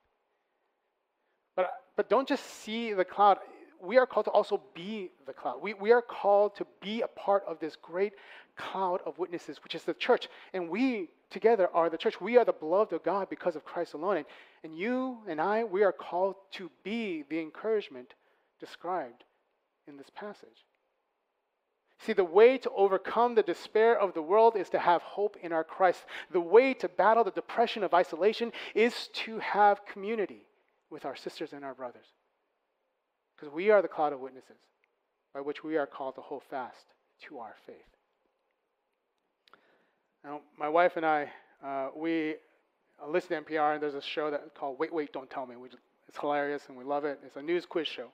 But, 1.56 1.72
but 1.96 2.10
don't 2.10 2.28
just 2.28 2.46
see 2.46 2.94
the 2.94 3.06
cloud. 3.06 3.40
We 3.84 3.98
are 3.98 4.06
called 4.06 4.26
to 4.26 4.32
also 4.32 4.62
be 4.74 5.12
the 5.26 5.34
cloud. 5.34 5.62
We, 5.62 5.74
we 5.74 5.92
are 5.92 6.02
called 6.02 6.56
to 6.56 6.66
be 6.82 7.02
a 7.02 7.08
part 7.08 7.44
of 7.46 7.60
this 7.60 7.76
great 7.76 8.14
cloud 8.56 9.02
of 9.06 9.18
witnesses, 9.18 9.60
which 9.64 9.76
is 9.76 9.84
the 9.84 9.94
church. 9.94 10.30
And 10.54 10.70
we 10.70 11.10
together 11.30 11.68
are 11.74 11.90
the 11.90 11.98
church. 11.98 12.22
We 12.22 12.38
are 12.38 12.46
the 12.46 12.54
beloved 12.54 12.94
of 12.94 13.04
God 13.04 13.30
because 13.30 13.56
of 13.56 13.66
Christ 13.66 13.94
alone. 13.94 14.18
And, 14.18 14.26
and 14.64 14.78
you 14.78 15.18
and 15.28 15.42
I, 15.42 15.66
we 15.66 15.84
are 15.84 15.92
called 15.92 16.36
to 16.52 16.72
be 16.84 17.26
the 17.30 17.40
encouragement 17.40 18.14
described 18.60 19.26
in 19.88 19.98
this 19.98 20.10
passage. 20.16 20.66
See, 22.00 22.14
the 22.14 22.24
way 22.24 22.58
to 22.60 22.70
overcome 22.72 23.36
the 23.36 23.44
despair 23.44 24.00
of 24.00 24.14
the 24.14 24.22
world 24.22 24.56
is 24.56 24.70
to 24.70 24.80
have 24.80 25.02
hope 25.02 25.38
in 25.42 25.52
our 25.52 25.64
Christ. 25.64 26.06
The 26.32 26.40
way 26.40 26.74
to 26.76 26.90
battle 26.90 27.24
the 27.24 27.32
depression 27.32 27.84
of 27.84 27.94
isolation 27.94 28.52
is 28.76 29.10
to 29.14 29.40
have 29.40 29.86
community 29.86 30.46
with 30.90 31.06
our 31.06 31.16
sisters 31.16 31.54
and 31.54 31.64
our 31.66 31.74
brothers. 31.74 32.06
Because 33.36 33.54
we 33.54 33.70
are 33.70 33.82
the 33.82 33.88
cloud 33.88 34.14
of 34.14 34.20
witnesses 34.20 34.58
by 35.34 35.42
which 35.42 35.64
we 35.64 35.78
are 35.78 35.88
called 35.88 36.16
to 36.16 36.22
hold 36.22 36.44
fast 36.50 36.86
to 37.28 37.40
our 37.40 37.56
faith. 37.66 37.76
Now, 40.24 40.42
my 40.58 40.70
wife 40.70 40.96
and 40.96 41.06
I, 41.06 41.30
uh, 41.66 41.90
we 41.96 42.36
listen 43.08 43.44
to 43.44 43.52
NPR, 43.52 43.74
and 43.74 43.84
there's 43.84 43.96
a 43.96 44.02
show 44.02 44.32
that 44.32 44.54
called 44.56 44.80
Wait, 44.80 44.94
Wait, 44.94 45.12
Don't 45.12 45.30
Tell 45.30 45.46
Me. 45.46 45.56
Just, 45.66 45.84
it's 46.08 46.18
hilarious, 46.18 46.64
and 46.70 46.78
we 46.78 46.84
love 46.84 47.04
it. 47.04 47.20
It's 47.26 47.36
a 47.36 47.42
news 47.42 47.66
quiz 47.66 47.88
show. 47.88 48.08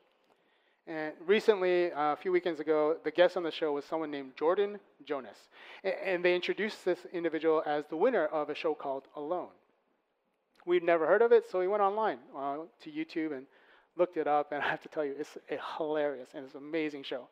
And 0.88 1.14
recently, 1.28 1.92
uh, 1.92 2.14
a 2.14 2.16
few 2.16 2.32
weekends 2.32 2.60
ago, 2.60 2.98
the 3.04 3.12
guest 3.12 3.38
on 3.38 3.44
the 3.44 3.52
show 3.52 3.74
was 3.74 3.86
someone 3.86 4.10
named 4.10 4.32
Jordan 4.36 4.80
Jonas. 5.06 5.38
And, 5.84 5.94
and 6.04 6.26
they 6.26 6.34
introduced 6.34 6.84
this 6.84 7.00
individual 7.14 7.62
as 7.66 7.86
the 7.88 7.98
winner 7.98 8.26
of 8.26 8.50
a 8.50 8.56
show 8.56 8.74
called 8.74 9.04
Alone. 9.16 9.50
We'd 10.66 10.84
never 10.84 11.06
heard 11.06 11.22
of 11.22 11.32
it, 11.32 11.50
so 11.50 11.60
we 11.60 11.68
went 11.68 11.84
online 11.84 12.18
uh, 12.36 12.58
to 12.84 12.92
YouTube 12.92 13.38
and 13.38 13.46
looked 14.00 14.18
it 14.18 14.27
up. 14.27 14.51
And 14.51 14.63
I 14.63 14.70
have 14.70 14.82
to 14.82 14.89
tell 14.89 15.06
you, 15.06 15.13
it's 15.20 15.38
a 15.50 15.58
hilarious 15.77 16.29
and 16.34 16.46
it's 16.46 16.56
an 16.56 16.62
amazing 16.62 17.03
show. 17.03 17.27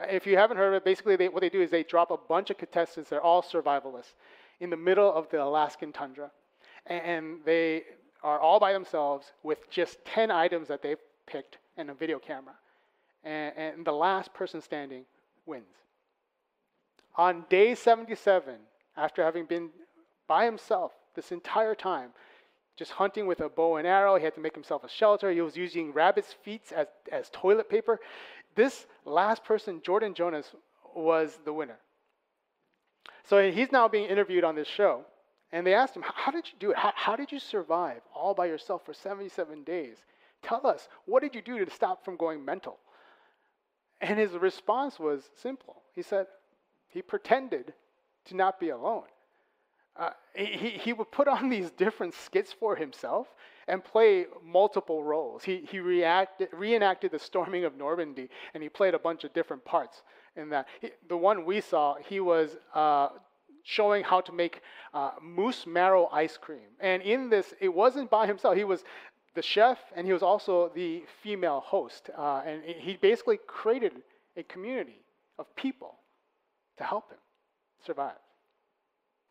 Uh, 0.00 0.06
if 0.08 0.26
you 0.26 0.36
haven't 0.36 0.56
heard 0.56 0.68
of 0.68 0.74
it, 0.74 0.84
basically 0.84 1.16
they, 1.16 1.28
what 1.28 1.40
they 1.40 1.50
do 1.50 1.60
is 1.60 1.70
they 1.70 1.82
drop 1.82 2.10
a 2.10 2.16
bunch 2.16 2.50
of 2.50 2.56
contestants. 2.56 3.10
They're 3.10 3.20
all 3.20 3.42
survivalists 3.42 4.14
in 4.60 4.70
the 4.70 4.76
middle 4.76 5.12
of 5.12 5.28
the 5.30 5.42
Alaskan 5.42 5.92
tundra, 5.92 6.30
and, 6.86 7.38
they 7.44 7.82
are 8.22 8.38
all 8.38 8.60
by 8.60 8.72
themselves 8.72 9.32
with 9.42 9.68
just 9.68 9.98
10 10.04 10.30
items 10.30 10.68
that 10.68 10.80
they've 10.80 11.00
picked 11.26 11.58
and 11.76 11.90
a 11.90 11.94
video 11.94 12.20
camera 12.20 12.54
and, 13.24 13.52
and 13.56 13.84
the 13.84 13.92
last 13.92 14.32
person 14.32 14.60
standing 14.60 15.04
wins. 15.46 15.64
On 17.16 17.44
day 17.48 17.74
77, 17.74 18.54
after 18.96 19.22
having 19.22 19.44
been 19.44 19.70
by 20.26 20.44
himself 20.44 20.92
this 21.14 21.32
entire 21.32 21.74
time, 21.74 22.10
just 22.76 22.92
hunting 22.92 23.26
with 23.26 23.40
a 23.40 23.48
bow 23.48 23.76
and 23.76 23.86
arrow, 23.86 24.16
he 24.16 24.24
had 24.24 24.34
to 24.34 24.40
make 24.40 24.54
himself 24.54 24.84
a 24.84 24.88
shelter. 24.88 25.30
He 25.30 25.40
was 25.40 25.56
using 25.56 25.92
rabbit's 25.92 26.34
feet 26.44 26.62
as, 26.74 26.86
as 27.10 27.30
toilet 27.30 27.68
paper. 27.68 28.00
This 28.54 28.86
last 29.04 29.44
person, 29.44 29.80
Jordan 29.84 30.14
Jonas, 30.14 30.50
was 30.94 31.38
the 31.44 31.52
winner. 31.52 31.78
So 33.24 33.50
he's 33.50 33.72
now 33.72 33.88
being 33.88 34.08
interviewed 34.08 34.44
on 34.44 34.54
this 34.54 34.68
show. 34.68 35.04
And 35.52 35.66
they 35.66 35.74
asked 35.74 35.94
him, 35.94 36.02
How 36.04 36.32
did 36.32 36.46
you 36.46 36.54
do 36.58 36.70
it? 36.70 36.78
How, 36.78 36.92
how, 36.96 37.14
did 37.14 37.30
you 37.30 37.38
survive 37.38 38.00
all 38.14 38.32
by 38.32 38.46
yourself 38.46 38.86
for 38.86 38.94
77 38.94 39.64
days? 39.64 39.98
Tell 40.42 40.66
us, 40.66 40.88
what 41.04 41.22
did 41.22 41.34
you 41.34 41.42
do 41.42 41.62
to 41.64 41.70
stop 41.70 42.04
from 42.04 42.16
going 42.16 42.44
mental? 42.44 42.78
And 44.00 44.18
his 44.18 44.32
response 44.32 44.98
was 44.98 45.30
simple. 45.40 45.82
He 45.94 46.02
said, 46.02 46.26
he 46.88 47.02
pretended 47.02 47.74
to 48.26 48.36
not 48.36 48.58
be 48.58 48.70
alone. 48.70 49.04
Uh, 49.96 50.10
he, 50.34 50.70
he 50.70 50.92
would 50.92 51.10
put 51.10 51.28
on 51.28 51.48
these 51.50 51.70
different 51.70 52.14
skits 52.14 52.52
for 52.52 52.76
himself 52.76 53.28
and 53.68 53.84
play 53.84 54.26
multiple 54.44 55.04
roles. 55.04 55.44
He, 55.44 55.66
he 55.70 55.78
reacted, 55.78 56.48
reenacted 56.52 57.12
the 57.12 57.18
storming 57.18 57.64
of 57.64 57.76
Normandy, 57.76 58.28
and 58.54 58.62
he 58.62 58.68
played 58.68 58.94
a 58.94 58.98
bunch 58.98 59.24
of 59.24 59.32
different 59.32 59.64
parts 59.64 60.02
in 60.36 60.48
that. 60.50 60.66
He, 60.80 60.90
the 61.08 61.16
one 61.16 61.44
we 61.44 61.60
saw, 61.60 61.96
he 62.08 62.20
was 62.20 62.56
uh, 62.74 63.08
showing 63.62 64.02
how 64.02 64.20
to 64.22 64.32
make 64.32 64.62
uh, 64.94 65.12
moose 65.22 65.66
marrow 65.66 66.08
ice 66.12 66.36
cream. 66.36 66.68
And 66.80 67.02
in 67.02 67.30
this, 67.30 67.54
it 67.60 67.72
wasn't 67.72 68.10
by 68.10 68.26
himself. 68.26 68.56
He 68.56 68.64
was 68.64 68.84
the 69.34 69.42
chef, 69.42 69.78
and 69.94 70.06
he 70.06 70.12
was 70.12 70.22
also 70.22 70.70
the 70.74 71.04
female 71.22 71.60
host. 71.60 72.10
Uh, 72.16 72.42
and 72.44 72.62
he 72.64 72.96
basically 72.96 73.38
created 73.46 73.92
a 74.36 74.42
community 74.42 75.00
of 75.38 75.54
people 75.56 75.96
to 76.78 76.84
help 76.84 77.10
him 77.10 77.18
survive. 77.84 78.18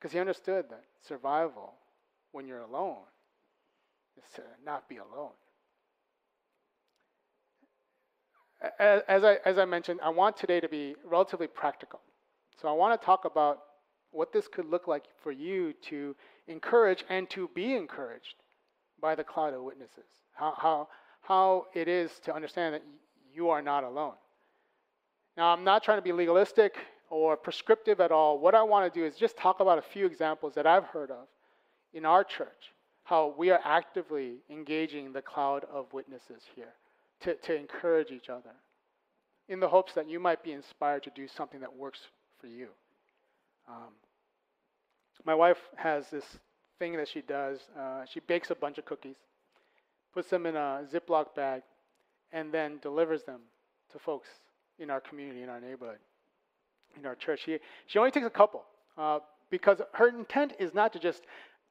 Because 0.02 0.14
he 0.14 0.20
understood 0.20 0.66
that 0.72 0.84
survival, 1.08 1.76
when 2.32 2.48
you're 2.48 2.62
alone, 2.62 3.04
is 4.18 4.24
to 4.34 4.42
not 4.66 4.90
be 4.90 4.98
alone. 4.98 5.30
As 8.80 9.24
I, 9.24 9.38
as 9.46 9.60
I 9.60 9.66
mentioned, 9.66 10.00
I 10.02 10.10
want 10.10 10.38
today 10.38 10.60
to 10.60 10.68
be 10.68 10.96
relatively 11.04 11.46
practical. 11.46 12.00
So 12.60 12.68
I 12.68 12.72
want 12.72 13.00
to 13.00 13.06
talk 13.06 13.26
about 13.26 13.60
what 14.10 14.34
this 14.34 14.48
could 14.48 14.66
look 14.66 14.88
like 14.88 15.06
for 15.22 15.32
you 15.32 15.74
to 15.90 16.16
encourage 16.48 17.04
and 17.10 17.30
to 17.30 17.50
be 17.54 17.76
encouraged 17.76 18.36
by 19.00 19.14
the 19.14 19.24
cloud 19.24 19.54
of 19.54 19.62
witnesses. 19.62 20.06
How, 20.34 20.56
how, 20.58 20.88
how 21.22 21.68
it 21.76 21.88
is 21.88 22.12
to 22.24 22.34
understand 22.34 22.74
that 22.74 22.84
you 23.34 23.50
are 23.50 23.62
not 23.62 23.84
alone. 23.84 24.14
Now, 25.38 25.54
I'm 25.54 25.64
not 25.64 25.84
trying 25.84 26.00
to 26.00 26.04
be 26.04 26.12
legalistic 26.12 26.76
or 27.12 27.36
prescriptive 27.36 28.00
at 28.00 28.12
all. 28.12 28.40
What 28.40 28.56
I 28.56 28.64
want 28.64 28.92
to 28.92 29.00
do 29.00 29.06
is 29.06 29.16
just 29.18 29.38
talk 29.38 29.60
about 29.60 29.78
a 29.78 29.82
few 29.82 30.06
examples 30.06 30.56
that 30.56 30.66
I've 30.66 30.86
heard 30.86 31.12
of 31.12 31.28
in 31.94 32.06
our 32.06 32.24
church, 32.24 32.72
how 33.04 33.36
we 33.38 33.52
are 33.52 33.60
actively 33.64 34.38
engaging 34.50 35.12
the 35.12 35.22
cloud 35.22 35.66
of 35.72 35.92
witnesses 35.94 36.42
here 36.56 36.74
to, 37.20 37.36
to 37.36 37.56
encourage 37.56 38.12
each 38.12 38.30
other 38.30 38.56
in 39.50 39.60
the 39.60 39.68
hopes 39.68 39.94
that 39.94 40.10
you 40.10 40.20
might 40.20 40.42
be 40.42 40.54
inspired 40.54 41.04
to 41.04 41.12
do 41.14 41.28
something 41.28 41.60
that 41.60 41.76
works 41.76 42.00
for 42.40 42.48
you. 42.48 42.70
Um, 43.68 43.92
my 45.26 45.36
wife 45.36 45.60
has 45.76 46.10
this 46.10 46.26
thing 46.80 46.96
that 46.96 47.10
she 47.10 47.22
does. 47.22 47.60
Uh, 47.78 48.06
she 48.12 48.22
bakes 48.22 48.52
a 48.52 48.56
bunch 48.56 48.78
of 48.78 48.86
cookies, 48.86 49.18
puts 50.14 50.30
them 50.30 50.46
in 50.46 50.56
a 50.56 50.88
Ziploc 50.92 51.36
bag, 51.36 51.62
and 52.32 52.54
then 52.54 52.80
delivers 52.82 53.24
them 53.24 53.42
to 53.92 54.00
folks 54.00 54.30
in 54.80 54.90
our 54.90 55.02
community, 55.02 55.44
in 55.44 55.50
our 55.50 55.60
neighborhood, 55.60 56.00
in 56.98 57.06
our 57.06 57.16
church. 57.16 57.42
She, 57.46 57.60
she 57.88 58.00
only 58.00 58.12
takes 58.12 58.26
a 58.26 58.30
couple 58.30 58.64
uh, 58.98 59.20
because 59.50 59.82
her 59.94 60.10
intent 60.10 60.54
is 60.60 60.74
not 60.74 60.94
to 60.94 61.00
just 61.00 61.24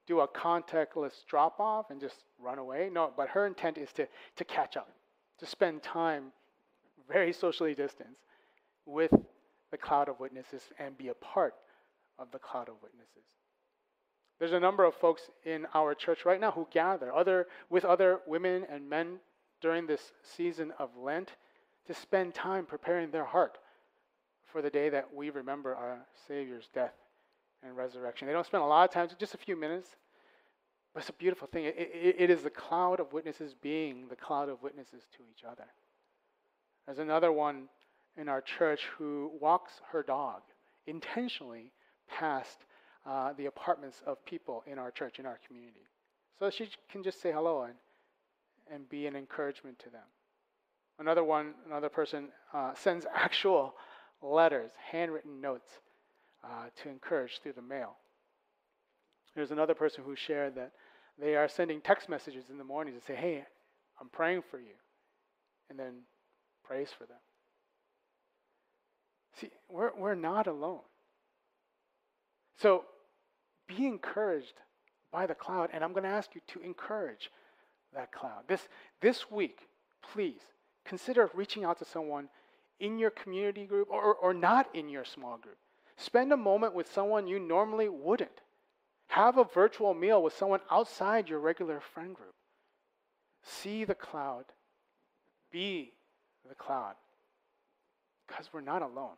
do 0.06 0.20
a 0.20 0.28
contactless 0.28 1.24
drop 1.28 1.60
off 1.60 1.90
and 1.90 2.00
just 2.00 2.24
run 2.38 2.58
away. 2.58 2.90
No, 2.92 3.12
but 3.16 3.28
her 3.28 3.46
intent 3.46 3.78
is 3.78 3.92
to, 3.92 4.08
to 4.36 4.44
catch 4.44 4.76
up, 4.76 4.90
to 5.38 5.46
spend 5.46 5.82
time 5.82 6.32
very 7.08 7.32
socially 7.32 7.74
distanced 7.74 8.20
with 8.86 9.12
the 9.70 9.78
cloud 9.78 10.08
of 10.08 10.18
witnesses 10.18 10.62
and 10.78 10.96
be 10.98 11.08
a 11.08 11.14
part 11.14 11.54
of 12.18 12.30
the 12.32 12.38
cloud 12.38 12.68
of 12.68 12.74
witnesses. 12.82 13.24
There's 14.38 14.52
a 14.52 14.60
number 14.60 14.84
of 14.84 14.94
folks 14.94 15.22
in 15.44 15.66
our 15.74 15.94
church 15.94 16.24
right 16.24 16.40
now 16.40 16.50
who 16.50 16.66
gather 16.72 17.14
other, 17.14 17.46
with 17.68 17.84
other 17.84 18.20
women 18.26 18.66
and 18.70 18.88
men 18.88 19.18
during 19.60 19.86
this 19.86 20.12
season 20.22 20.72
of 20.78 20.90
Lent 20.96 21.36
to 21.86 21.94
spend 21.94 22.34
time 22.34 22.64
preparing 22.64 23.10
their 23.10 23.24
heart 23.24 23.58
for 24.52 24.62
the 24.62 24.70
day 24.70 24.88
that 24.88 25.14
we 25.14 25.30
remember 25.30 25.74
our 25.74 25.98
Savior's 26.26 26.68
death 26.74 26.94
and 27.62 27.76
resurrection. 27.76 28.26
They 28.26 28.32
don't 28.32 28.46
spend 28.46 28.62
a 28.62 28.66
lot 28.66 28.88
of 28.88 28.92
time, 28.92 29.08
just 29.18 29.34
a 29.34 29.38
few 29.38 29.56
minutes, 29.56 29.88
but 30.94 31.00
it's 31.00 31.10
a 31.10 31.14
beautiful 31.14 31.46
thing. 31.46 31.64
It, 31.64 31.76
it, 31.76 32.16
it 32.18 32.30
is 32.30 32.42
the 32.42 32.50
cloud 32.50 33.00
of 33.00 33.12
witnesses 33.12 33.54
being 33.60 34.08
the 34.08 34.16
cloud 34.16 34.48
of 34.48 34.62
witnesses 34.62 35.04
to 35.16 35.22
each 35.30 35.44
other. 35.44 35.66
There's 36.86 36.98
another 36.98 37.30
one 37.32 37.68
in 38.16 38.28
our 38.28 38.40
church 38.40 38.88
who 38.98 39.30
walks 39.40 39.80
her 39.92 40.02
dog 40.02 40.42
intentionally 40.86 41.72
past 42.08 42.58
uh, 43.06 43.32
the 43.34 43.46
apartments 43.46 44.02
of 44.06 44.24
people 44.24 44.64
in 44.66 44.78
our 44.78 44.90
church, 44.90 45.18
in 45.18 45.26
our 45.26 45.38
community. 45.46 45.86
So 46.38 46.50
she 46.50 46.68
can 46.90 47.02
just 47.02 47.20
say 47.22 47.32
hello 47.32 47.62
and, 47.62 47.74
and 48.72 48.88
be 48.88 49.06
an 49.06 49.14
encouragement 49.14 49.78
to 49.80 49.90
them. 49.90 50.02
Another 50.98 51.24
one, 51.24 51.54
another 51.66 51.88
person 51.88 52.28
uh, 52.52 52.74
sends 52.74 53.06
actual 53.14 53.74
letters, 54.22 54.70
handwritten 54.90 55.40
notes 55.40 55.70
uh, 56.44 56.66
to 56.82 56.88
encourage 56.88 57.40
through 57.42 57.52
the 57.52 57.62
mail. 57.62 57.96
There's 59.34 59.50
another 59.50 59.74
person 59.74 60.04
who 60.04 60.16
shared 60.16 60.54
that 60.56 60.72
they 61.18 61.36
are 61.36 61.48
sending 61.48 61.80
text 61.80 62.08
messages 62.08 62.44
in 62.50 62.58
the 62.58 62.64
morning 62.64 62.94
to 62.94 63.00
say, 63.00 63.14
hey, 63.14 63.44
I'm 64.00 64.08
praying 64.08 64.42
for 64.50 64.58
you, 64.58 64.74
and 65.68 65.78
then 65.78 66.02
prays 66.64 66.88
for 66.96 67.04
them. 67.04 67.18
See, 69.40 69.50
we're, 69.68 69.90
we're 69.96 70.14
not 70.14 70.46
alone. 70.46 70.80
So 72.60 72.84
be 73.68 73.86
encouraged 73.86 74.54
by 75.12 75.26
the 75.26 75.34
cloud, 75.34 75.70
and 75.72 75.84
I'm 75.84 75.92
going 75.92 76.04
to 76.04 76.10
ask 76.10 76.34
you 76.34 76.40
to 76.48 76.60
encourage 76.60 77.30
that 77.94 78.12
cloud. 78.12 78.44
This, 78.48 78.68
this 79.00 79.30
week, 79.30 79.60
please 80.12 80.40
consider 80.84 81.30
reaching 81.34 81.64
out 81.64 81.78
to 81.78 81.84
someone 81.84 82.28
in 82.80 82.98
your 82.98 83.10
community 83.10 83.66
group 83.66 83.88
or, 83.90 84.14
or 84.14 84.34
not 84.34 84.74
in 84.74 84.88
your 84.88 85.04
small 85.04 85.36
group. 85.36 85.58
Spend 85.96 86.32
a 86.32 86.36
moment 86.36 86.74
with 86.74 86.90
someone 86.92 87.26
you 87.26 87.38
normally 87.38 87.88
wouldn't. 87.88 88.40
Have 89.08 89.38
a 89.38 89.44
virtual 89.44 89.92
meal 89.92 90.22
with 90.22 90.36
someone 90.36 90.60
outside 90.70 91.28
your 91.28 91.40
regular 91.40 91.80
friend 91.80 92.14
group. 92.14 92.34
See 93.42 93.84
the 93.84 93.94
cloud. 93.94 94.44
Be 95.50 95.92
the 96.48 96.54
cloud. 96.54 96.94
Because 98.26 98.48
we're 98.52 98.60
not 98.60 98.82
alone. 98.82 99.16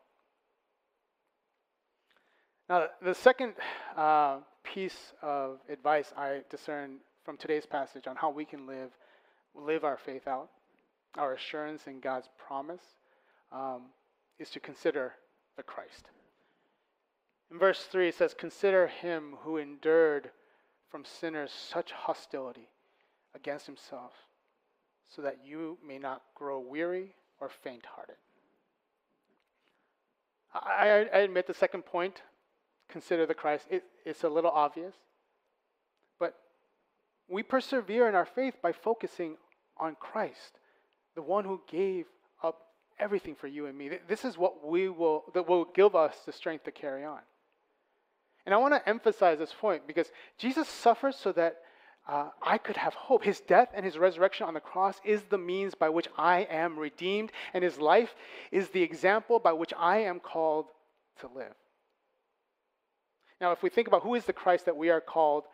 Now, 2.68 2.86
the 3.02 3.14
second 3.14 3.52
uh, 3.96 4.38
piece 4.64 5.12
of 5.20 5.58
advice 5.68 6.12
I 6.16 6.40
discern 6.50 6.96
from 7.24 7.36
today's 7.36 7.66
passage 7.66 8.06
on 8.06 8.16
how 8.16 8.30
we 8.30 8.44
can 8.44 8.66
live, 8.66 8.90
live 9.54 9.84
our 9.84 9.98
faith 9.98 10.26
out, 10.26 10.48
our 11.16 11.34
assurance 11.34 11.86
in 11.86 12.00
God's 12.00 12.28
promise, 12.38 12.80
um, 13.52 13.82
is 14.38 14.50
to 14.50 14.60
consider 14.60 15.14
the 15.56 15.62
Christ. 15.62 16.08
In 17.50 17.58
verse 17.58 17.82
3, 17.84 18.08
it 18.08 18.14
says, 18.14 18.34
Consider 18.34 18.86
him 18.86 19.34
who 19.42 19.58
endured 19.58 20.30
from 20.90 21.04
sinners 21.04 21.50
such 21.52 21.92
hostility 21.92 22.68
against 23.34 23.66
himself, 23.66 24.12
so 25.08 25.22
that 25.22 25.38
you 25.44 25.78
may 25.86 25.98
not 25.98 26.22
grow 26.34 26.58
weary 26.60 27.14
or 27.40 27.48
faint 27.48 27.84
hearted. 27.94 28.16
I, 30.54 31.08
I, 31.12 31.18
admit 31.20 31.46
the 31.46 31.54
second 31.54 31.82
point 31.82 32.20
consider 32.88 33.24
the 33.24 33.34
Christ, 33.34 33.66
it, 33.70 33.84
it's 34.04 34.22
a 34.22 34.28
little 34.28 34.50
obvious. 34.50 34.94
But 36.20 36.34
we 37.28 37.42
persevere 37.42 38.08
in 38.08 38.14
our 38.14 38.26
faith 38.26 38.56
by 38.62 38.72
focusing 38.72 39.36
on 39.78 39.96
Christ, 39.98 40.58
the 41.14 41.22
one 41.22 41.44
who 41.44 41.62
gave 41.70 42.06
everything 43.02 43.34
for 43.34 43.48
you 43.48 43.66
and 43.66 43.76
me. 43.76 43.90
This 44.08 44.24
is 44.24 44.38
what 44.38 44.66
we 44.66 44.88
will 44.88 45.24
that 45.34 45.48
will 45.48 45.64
give 45.64 45.94
us 45.94 46.16
the 46.24 46.32
strength 46.32 46.64
to 46.64 46.70
carry 46.70 47.04
on. 47.04 47.20
And 48.46 48.54
I 48.54 48.58
want 48.58 48.74
to 48.74 48.88
emphasize 48.88 49.38
this 49.38 49.54
point 49.58 49.86
because 49.86 50.10
Jesus 50.38 50.68
suffers 50.68 51.16
so 51.16 51.32
that 51.32 51.56
uh, 52.08 52.30
I 52.42 52.58
could 52.58 52.76
have 52.76 52.94
hope. 52.94 53.22
His 53.22 53.40
death 53.40 53.68
and 53.74 53.84
his 53.84 53.98
resurrection 53.98 54.46
on 54.46 54.54
the 54.54 54.60
cross 54.60 55.00
is 55.04 55.22
the 55.22 55.38
means 55.38 55.74
by 55.74 55.88
which 55.88 56.08
I 56.18 56.40
am 56.50 56.78
redeemed, 56.78 57.30
and 57.54 57.62
his 57.62 57.78
life 57.78 58.14
is 58.50 58.68
the 58.70 58.82
example 58.82 59.38
by 59.38 59.52
which 59.52 59.72
I 59.78 59.98
am 59.98 60.18
called 60.18 60.66
to 61.20 61.28
live. 61.34 61.54
Now, 63.40 63.52
if 63.52 63.62
we 63.62 63.70
think 63.70 63.88
about 63.88 64.02
who 64.02 64.14
is 64.14 64.24
the 64.24 64.32
Christ 64.32 64.64
that 64.66 64.76
we 64.76 64.90
are 64.90 65.00
called 65.00 65.44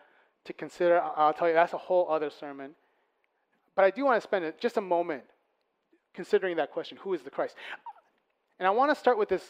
to 0.45 0.53
consider, 0.53 1.01
I'll 1.01 1.35
tell 1.35 1.49
you 1.49 1.55
that's 1.55 1.75
a 1.75 1.79
whole 1.79 2.11
other 2.11 2.31
sermon. 2.31 2.73
But 3.75 3.85
I 3.85 3.91
do 3.91 4.05
want 4.05 4.17
to 4.17 4.27
spend 4.27 4.51
just 4.59 4.79
a 4.79 4.83
moment 4.83 5.25
considering 6.19 6.57
that 6.57 6.73
question 6.73 6.99
who 7.01 7.15
is 7.15 7.23
the 7.23 7.31
Christ? 7.31 7.55
And 8.59 8.67
I 8.67 8.71
want 8.71 8.91
to 8.91 8.97
start 8.97 9.19
with 9.19 9.29
this 9.29 9.45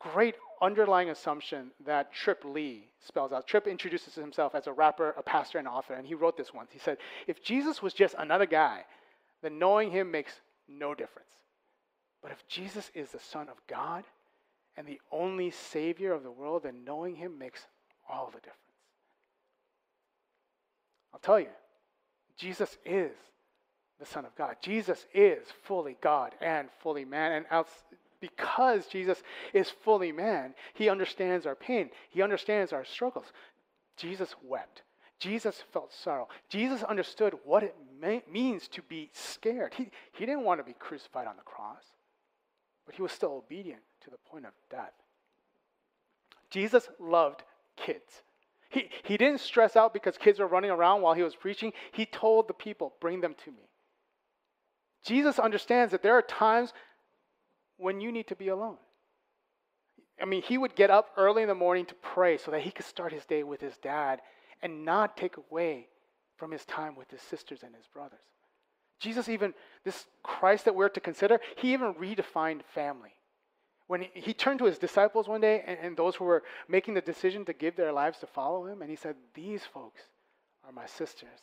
great 0.00 0.34
underlying 0.60 1.10
assumption 1.10 1.70
that 1.86 2.12
Trip 2.12 2.42
Lee 2.44 2.88
spells 3.06 3.32
out. 3.32 3.46
Trip 3.46 3.68
introduces 3.68 4.16
himself 4.16 4.56
as 4.56 4.66
a 4.66 4.72
rapper, 4.72 5.14
a 5.16 5.22
pastor, 5.22 5.56
and 5.56 5.68
author, 5.68 5.94
and 5.94 6.04
he 6.04 6.14
wrote 6.14 6.36
this 6.36 6.52
once. 6.52 6.70
He 6.72 6.80
said, 6.80 6.98
If 7.28 7.44
Jesus 7.44 7.80
was 7.80 7.94
just 7.94 8.16
another 8.18 8.44
guy, 8.44 8.86
then 9.40 9.60
knowing 9.60 9.92
him 9.92 10.10
makes 10.10 10.32
no 10.66 10.96
difference. 10.96 11.28
But 12.24 12.32
if 12.32 12.44
Jesus 12.48 12.90
is 12.92 13.12
the 13.12 13.20
Son 13.20 13.48
of 13.48 13.64
God 13.68 14.02
and 14.76 14.84
the 14.84 15.00
only 15.12 15.52
Savior 15.52 16.12
of 16.12 16.24
the 16.24 16.32
world, 16.32 16.64
then 16.64 16.82
knowing 16.84 17.14
him 17.14 17.38
makes 17.38 17.60
all 18.08 18.26
the 18.26 18.40
difference. 18.40 18.58
I'll 21.14 21.20
tell 21.20 21.38
you, 21.38 21.54
Jesus 22.36 22.76
is 22.84 23.12
the 23.98 24.06
Son 24.06 24.24
of 24.24 24.34
God. 24.36 24.56
Jesus 24.62 25.06
is 25.12 25.46
fully 25.64 25.96
God 26.00 26.34
and 26.40 26.68
fully 26.80 27.04
man. 27.04 27.44
And 27.50 27.64
because 28.20 28.86
Jesus 28.86 29.22
is 29.52 29.70
fully 29.70 30.12
man, 30.12 30.54
he 30.74 30.88
understands 30.88 31.46
our 31.46 31.54
pain, 31.54 31.90
he 32.10 32.22
understands 32.22 32.72
our 32.72 32.84
struggles. 32.84 33.26
Jesus 33.96 34.34
wept. 34.42 34.82
Jesus 35.18 35.64
felt 35.72 35.92
sorrow. 35.92 36.28
Jesus 36.48 36.84
understood 36.84 37.34
what 37.44 37.64
it 37.64 37.74
may, 38.00 38.22
means 38.30 38.68
to 38.68 38.82
be 38.82 39.10
scared. 39.12 39.74
He, 39.74 39.90
he 40.12 40.26
didn't 40.26 40.44
want 40.44 40.60
to 40.60 40.64
be 40.64 40.74
crucified 40.78 41.26
on 41.26 41.36
the 41.36 41.42
cross, 41.42 41.82
but 42.86 42.94
he 42.94 43.02
was 43.02 43.10
still 43.10 43.32
obedient 43.32 43.80
to 44.04 44.10
the 44.10 44.16
point 44.30 44.46
of 44.46 44.52
death. 44.70 44.92
Jesus 46.50 46.88
loved 47.00 47.42
kids. 47.76 48.22
He, 48.70 48.90
he 49.02 49.16
didn't 49.16 49.40
stress 49.40 49.76
out 49.76 49.92
because 49.92 50.16
kids 50.16 50.38
were 50.38 50.46
running 50.46 50.70
around 50.70 51.02
while 51.02 51.14
he 51.14 51.22
was 51.22 51.34
preaching. 51.34 51.72
He 51.92 52.06
told 52.06 52.48
the 52.48 52.54
people, 52.54 52.94
Bring 53.00 53.20
them 53.20 53.34
to 53.44 53.50
me. 53.50 53.68
Jesus 55.08 55.38
understands 55.38 55.90
that 55.92 56.02
there 56.02 56.12
are 56.12 56.22
times 56.22 56.74
when 57.78 57.98
you 57.98 58.12
need 58.12 58.26
to 58.26 58.36
be 58.36 58.48
alone. 58.48 58.76
I 60.20 60.26
mean, 60.26 60.42
he 60.42 60.58
would 60.58 60.74
get 60.74 60.90
up 60.90 61.10
early 61.16 61.40
in 61.40 61.48
the 61.48 61.54
morning 61.54 61.86
to 61.86 61.94
pray 61.94 62.36
so 62.36 62.50
that 62.50 62.60
he 62.60 62.70
could 62.70 62.84
start 62.84 63.12
his 63.12 63.24
day 63.24 63.42
with 63.42 63.62
his 63.62 63.78
dad 63.78 64.20
and 64.60 64.84
not 64.84 65.16
take 65.16 65.36
away 65.38 65.86
from 66.36 66.50
his 66.50 66.66
time 66.66 66.94
with 66.94 67.10
his 67.10 67.22
sisters 67.22 67.60
and 67.62 67.74
his 67.74 67.86
brothers. 67.86 68.20
Jesus, 69.00 69.30
even 69.30 69.54
this 69.82 70.04
Christ 70.22 70.66
that 70.66 70.74
we're 70.74 70.90
to 70.90 71.00
consider, 71.00 71.40
he 71.56 71.72
even 71.72 71.94
redefined 71.94 72.62
family. 72.74 73.14
When 73.86 74.02
he, 74.02 74.10
he 74.12 74.34
turned 74.34 74.58
to 74.58 74.66
his 74.66 74.76
disciples 74.76 75.26
one 75.26 75.40
day 75.40 75.64
and, 75.66 75.78
and 75.80 75.96
those 75.96 76.16
who 76.16 76.24
were 76.24 76.42
making 76.68 76.92
the 76.92 77.00
decision 77.00 77.46
to 77.46 77.54
give 77.54 77.76
their 77.76 77.92
lives 77.92 78.18
to 78.18 78.26
follow 78.26 78.66
him, 78.66 78.82
and 78.82 78.90
he 78.90 78.96
said, 78.96 79.16
These 79.32 79.62
folks 79.72 80.02
are 80.66 80.72
my 80.72 80.84
sisters 80.84 81.40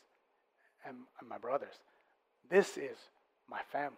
and, 0.85 0.97
and 1.19 1.27
my 1.27 1.39
brothers. 1.39 1.75
This 2.47 2.77
is 2.77 2.97
my 3.49 3.61
family. 3.71 3.97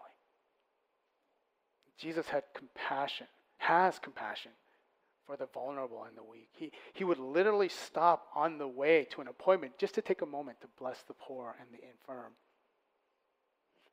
Jesus 1.97 2.27
had 2.27 2.43
compassion, 2.53 3.27
has 3.57 3.99
compassion 3.99 4.51
for 5.25 5.36
the 5.36 5.47
vulnerable 5.53 6.05
and 6.07 6.15
the 6.15 6.23
weak. 6.23 6.49
He, 6.53 6.71
he 6.93 7.03
would 7.03 7.19
literally 7.19 7.69
stop 7.69 8.27
on 8.33 8.57
the 8.57 8.67
way 8.67 9.05
to 9.12 9.21
an 9.21 9.27
appointment 9.27 9.77
just 9.77 9.95
to 9.95 10.01
take 10.01 10.21
a 10.21 10.25
moment 10.25 10.62
to 10.62 10.67
bless 10.79 11.01
the 11.03 11.13
poor 11.13 11.55
and 11.60 11.67
the 11.71 11.86
infirm. 11.86 12.31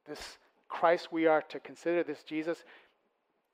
This 0.06 0.38
Christ 0.68 1.12
we 1.12 1.26
are 1.26 1.42
to 1.42 1.60
consider, 1.60 2.02
this 2.02 2.22
Jesus, 2.22 2.64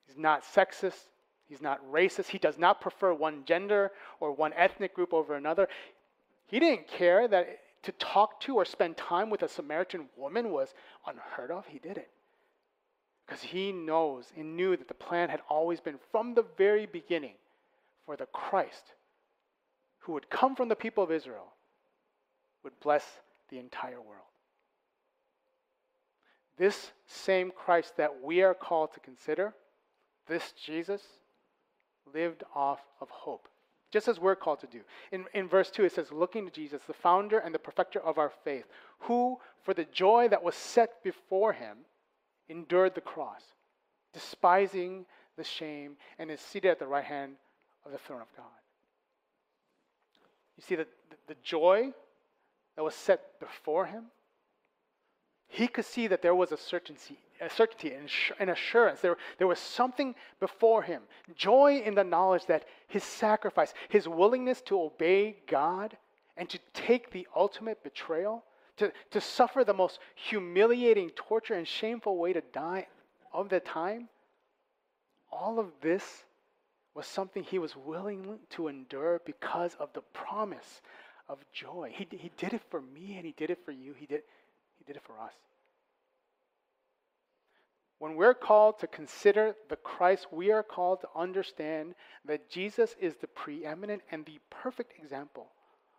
he's 0.07 0.19
not 0.19 0.45
sexist, 0.45 1.07
he's 1.49 1.63
not 1.63 1.81
racist, 1.91 2.27
he 2.27 2.39
does 2.39 2.59
not 2.59 2.81
prefer 2.81 3.15
one 3.15 3.45
gender 3.47 3.93
or 4.21 4.33
one 4.33 4.53
ethnic 4.55 4.95
group 4.95 5.15
over 5.15 5.35
another. 5.35 5.69
He 6.47 6.59
didn't 6.59 6.89
care 6.89 7.29
that 7.29 7.61
to 7.83 7.93
talk 7.93 8.41
to 8.41 8.57
or 8.57 8.65
spend 8.65 8.97
time 8.97 9.31
with 9.31 9.43
a 9.43 9.49
Samaritan 9.49 10.07
woman 10.17 10.51
was 10.51 10.75
unheard 11.07 11.51
of. 11.51 11.67
He 11.67 11.79
did 11.79 11.97
it 11.97 12.11
because 13.27 13.43
he 13.43 13.73
knows 13.73 14.33
and 14.37 14.57
knew 14.57 14.77
that 14.77 14.89
the 14.89 14.95
plan 14.95 15.29
had 15.29 15.41
always 15.49 15.81
been 15.81 15.99
from 16.11 16.35
the 16.35 16.45
very 16.59 16.87
beginning 16.87 17.35
for 18.05 18.17
the 18.17 18.27
Christ 18.27 18.95
who 20.01 20.13
would 20.13 20.29
come 20.29 20.57
from 20.57 20.69
the 20.69 20.77
people 20.77 21.05
of 21.05 21.13
Israel 21.13 21.53
would 22.65 22.79
bless 22.81 23.05
the 23.49 23.59
entire 23.59 24.01
world. 24.01 24.27
This 26.59 26.93
same 27.07 27.51
Christ 27.51 27.97
that 27.97 28.23
we 28.23 28.43
are 28.43 28.55
called 28.55 28.93
to 28.95 29.01
consider, 29.01 29.55
this 30.27 30.53
Jesus, 30.53 31.03
lived 32.13 32.43
off 32.55 32.81
of 33.01 33.09
hope, 33.11 33.49
just 33.91 34.09
as 34.09 34.21
we're 34.21 34.37
called 34.37 34.61
to 34.61 34.67
do. 34.67 34.81
In, 35.13 35.25
in 35.35 35.49
verse 35.49 35.71
2, 35.71 35.85
it 35.85 35.93
says, 35.93 36.13
Looking 36.13 36.45
to 36.47 36.53
Jesus, 36.53 36.81
the 36.87 36.93
founder 36.93 37.39
and 37.39 37.55
the 37.55 37.59
perfecter 37.59 38.01
of 38.01 38.19
our 38.19 38.33
faith, 38.45 38.65
who, 39.01 39.39
for 39.63 39.75
the 39.75 39.85
joy 39.85 40.29
that 40.29 40.43
was 40.43 40.55
set 40.55 41.03
before 41.03 41.53
him, 41.53 41.79
endured 42.49 42.95
the 42.95 43.01
cross, 43.01 43.43
despising 44.13 45.07
the 45.37 45.45
shame, 45.45 45.97
and 46.19 46.31
is 46.31 46.41
seated 46.41 46.71
at 46.71 46.79
the 46.79 46.87
right 46.87 47.05
hand 47.05 47.37
of 47.85 47.93
the 47.93 47.99
throne 47.99 48.21
of 48.21 48.37
God. 48.37 48.47
You 50.57 50.63
see, 50.63 50.75
the, 50.77 50.87
the 51.27 51.37
joy 51.43 51.93
that 52.77 52.83
was 52.83 52.95
set 52.95 53.41
before 53.41 53.87
him, 53.87 54.05
he 55.51 55.67
could 55.67 55.85
see 55.85 56.07
that 56.07 56.23
there 56.23 56.35
was 56.35 56.53
a 56.53 56.57
certainty, 56.57 57.19
a 57.41 57.51
certainty 57.51 57.93
and 57.93 58.09
an 58.39 58.49
assurance. 58.49 59.01
There, 59.01 59.17
there 59.39 59.49
was 59.49 59.59
something 59.59 60.15
before 60.39 60.83
him. 60.83 61.03
Joy 61.37 61.83
in 61.85 61.97
the 61.97 62.05
knowledge 62.05 62.47
that 62.47 62.67
his 62.87 63.03
sacrifice, 63.03 63.75
his 63.89 64.07
willingness 64.07 64.63
to 64.63 64.81
obey 64.81 65.37
God 65.49 65.97
and 66.37 66.49
to 66.49 66.59
take 66.73 67.11
the 67.11 67.27
ultimate 67.35 67.83
betrayal, 67.83 68.45
to, 68.77 68.93
to 69.11 69.21
suffer 69.21 69.65
the 69.65 69.75
most 69.75 69.99
humiliating 70.15 71.11
torture 71.11 71.55
and 71.55 71.67
shameful 71.67 72.17
way 72.17 72.33
to 72.33 72.43
die 72.53 72.87
of 73.33 73.49
the 73.49 73.61
time, 73.61 74.09
all 75.33 75.59
of 75.59 75.67
this 75.81 76.25
was 76.95 77.07
something 77.07 77.43
he 77.43 77.59
was 77.59 77.75
willing 77.75 78.39
to 78.51 78.69
endure 78.69 79.21
because 79.27 79.75
of 79.81 79.93
the 79.95 80.03
promise 80.13 80.81
of 81.29 81.39
joy. 81.53 81.93
He, 81.93 82.07
he 82.11 82.31
did 82.37 82.53
it 82.53 82.63
for 82.71 82.81
me 82.81 83.17
and 83.17 83.27
he 83.27 83.33
did 83.33 83.51
it 83.51 83.59
for 83.65 83.73
you. 83.73 83.95
He 83.95 84.07
did, 84.07 84.23
did 84.91 84.97
it 84.97 85.03
for 85.05 85.21
us. 85.21 85.35
When 88.01 88.17
we're 88.17 88.35
called 88.35 88.81
to 88.81 88.89
consider 88.89 89.55
the 89.69 89.77
Christ, 89.77 90.27
we 90.33 90.51
are 90.51 90.65
called 90.65 91.03
to 91.03 91.09
understand 91.15 91.95
that 92.25 92.51
Jesus 92.51 92.97
is 93.01 93.15
the 93.15 93.29
preeminent 93.29 94.03
and 94.11 94.27
the 94.27 94.41
perfect 94.51 94.99
example 94.99 95.47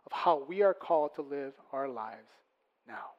of 0.06 0.12
how 0.12 0.44
we 0.46 0.62
are 0.62 0.74
called 0.74 1.16
to 1.16 1.22
live 1.22 1.54
our 1.72 1.88
lives 1.88 2.28
now. 2.86 3.12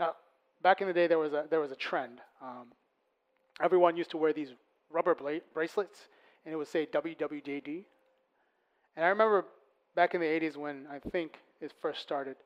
Now, 0.00 0.12
back 0.62 0.80
in 0.80 0.86
the 0.86 0.94
day, 0.94 1.06
there 1.06 1.18
was 1.18 1.34
a, 1.34 1.44
there 1.50 1.60
was 1.60 1.72
a 1.72 1.76
trend. 1.76 2.22
Um, 2.40 2.68
everyone 3.60 3.98
used 3.98 4.12
to 4.12 4.16
wear 4.16 4.32
these 4.32 4.54
rubber 4.90 5.14
bla- 5.14 5.40
bracelets, 5.52 6.08
and 6.46 6.54
it 6.54 6.56
would 6.56 6.68
say 6.68 6.86
WWJD. 6.86 7.84
And 8.96 9.04
I 9.04 9.08
remember 9.08 9.44
back 9.94 10.14
in 10.14 10.22
the 10.22 10.26
80s 10.26 10.56
when 10.56 10.86
I 10.90 10.98
think 11.10 11.40
it 11.60 11.74
first 11.82 12.00
started, 12.00 12.36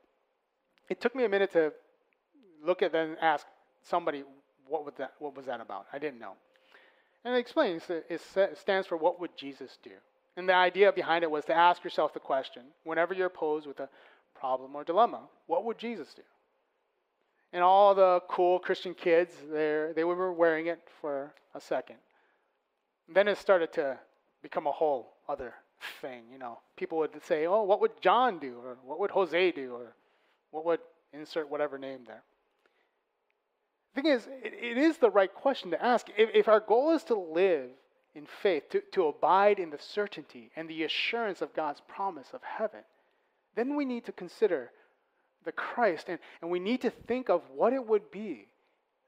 it 0.90 1.00
took 1.00 1.14
me 1.14 1.24
a 1.24 1.28
minute 1.28 1.52
to 1.52 1.72
look 2.62 2.82
at 2.82 2.92
that 2.92 3.06
and 3.06 3.16
ask 3.22 3.46
somebody 3.82 4.24
what 4.68 4.84
was 4.84 4.94
that, 4.98 5.12
what 5.18 5.34
was 5.34 5.46
that 5.46 5.60
about. 5.60 5.86
I 5.92 5.98
didn't 5.98 6.20
know. 6.20 6.32
And 7.24 7.34
it 7.34 7.38
explains 7.38 7.84
it 7.88 8.20
stands 8.56 8.86
for 8.86 8.96
what 8.96 9.20
would 9.20 9.36
Jesus 9.36 9.78
do? 9.82 9.92
And 10.36 10.48
the 10.48 10.54
idea 10.54 10.92
behind 10.92 11.24
it 11.24 11.30
was 11.30 11.44
to 11.46 11.54
ask 11.54 11.82
yourself 11.84 12.12
the 12.12 12.20
question 12.20 12.62
whenever 12.84 13.14
you're 13.14 13.28
posed 13.28 13.66
with 13.66 13.80
a 13.80 13.88
problem 14.38 14.74
or 14.74 14.84
dilemma. 14.84 15.20
What 15.46 15.64
would 15.64 15.78
Jesus 15.78 16.14
do? 16.14 16.22
And 17.52 17.62
all 17.62 17.94
the 17.94 18.20
cool 18.28 18.58
Christian 18.58 18.94
kids, 18.94 19.34
they 19.52 20.04
were 20.04 20.32
wearing 20.32 20.66
it 20.66 20.80
for 21.00 21.34
a 21.54 21.60
second. 21.60 21.96
And 23.06 23.16
then 23.16 23.28
it 23.28 23.38
started 23.38 23.72
to 23.74 23.98
become 24.42 24.66
a 24.66 24.72
whole 24.72 25.14
other 25.28 25.54
thing. 26.00 26.22
You 26.32 26.38
know, 26.38 26.60
people 26.76 26.98
would 26.98 27.22
say, 27.24 27.46
"Oh, 27.46 27.62
what 27.64 27.80
would 27.80 28.00
John 28.00 28.38
do?" 28.38 28.60
or 28.64 28.76
"What 28.84 28.98
would 29.00 29.10
Jose 29.10 29.52
do?" 29.52 29.74
or 29.74 29.94
"What 30.50 30.64
would 30.64 30.80
insert 31.12 31.48
whatever 31.48 31.78
name 31.78 32.04
there." 32.06 32.22
The 33.94 34.02
thing 34.02 34.12
is, 34.12 34.26
it, 34.26 34.54
it 34.54 34.78
is 34.78 34.98
the 34.98 35.10
right 35.10 35.32
question 35.32 35.70
to 35.72 35.82
ask. 35.82 36.08
If, 36.16 36.30
if 36.34 36.48
our 36.48 36.60
goal 36.60 36.92
is 36.92 37.04
to 37.04 37.14
live 37.14 37.70
in 38.14 38.26
faith, 38.26 38.68
to, 38.70 38.80
to 38.92 39.06
abide 39.06 39.58
in 39.58 39.70
the 39.70 39.78
certainty 39.78 40.50
and 40.56 40.68
the 40.68 40.84
assurance 40.84 41.42
of 41.42 41.54
God's 41.54 41.80
promise 41.88 42.28
of 42.32 42.42
heaven, 42.42 42.82
then 43.56 43.76
we 43.76 43.84
need 43.84 44.04
to 44.06 44.12
consider 44.12 44.70
the 45.44 45.52
Christ 45.52 46.08
and, 46.08 46.18
and 46.40 46.50
we 46.50 46.60
need 46.60 46.82
to 46.82 46.90
think 46.90 47.28
of 47.28 47.42
what 47.54 47.72
it 47.72 47.86
would 47.86 48.10
be 48.10 48.48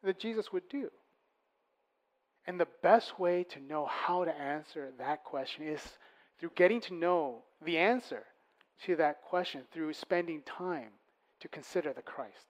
that 0.03 0.19
Jesus 0.19 0.53
would 0.53 0.69
do. 0.69 0.91
And 2.47 2.59
the 2.59 2.69
best 2.83 3.21
way 3.21 3.45
to 3.45 3.61
know 3.61 3.87
how 3.87 4.25
to 4.25 4.37
answer 4.37 4.91
that 4.99 5.23
question 5.23 5.67
is 5.67 5.81
through 6.39 6.53
getting 6.57 6.81
to 6.83 6.95
know 6.95 7.43
the 7.65 7.79
answer 7.79 8.25
to 8.85 8.97
that 8.97 9.23
question 9.23 9.63
through 9.73 9.93
spending 9.93 10.43
time 10.43 10.91
to 11.43 11.49
consider 11.49 11.93
the 11.93 12.03
Christ. 12.03 12.47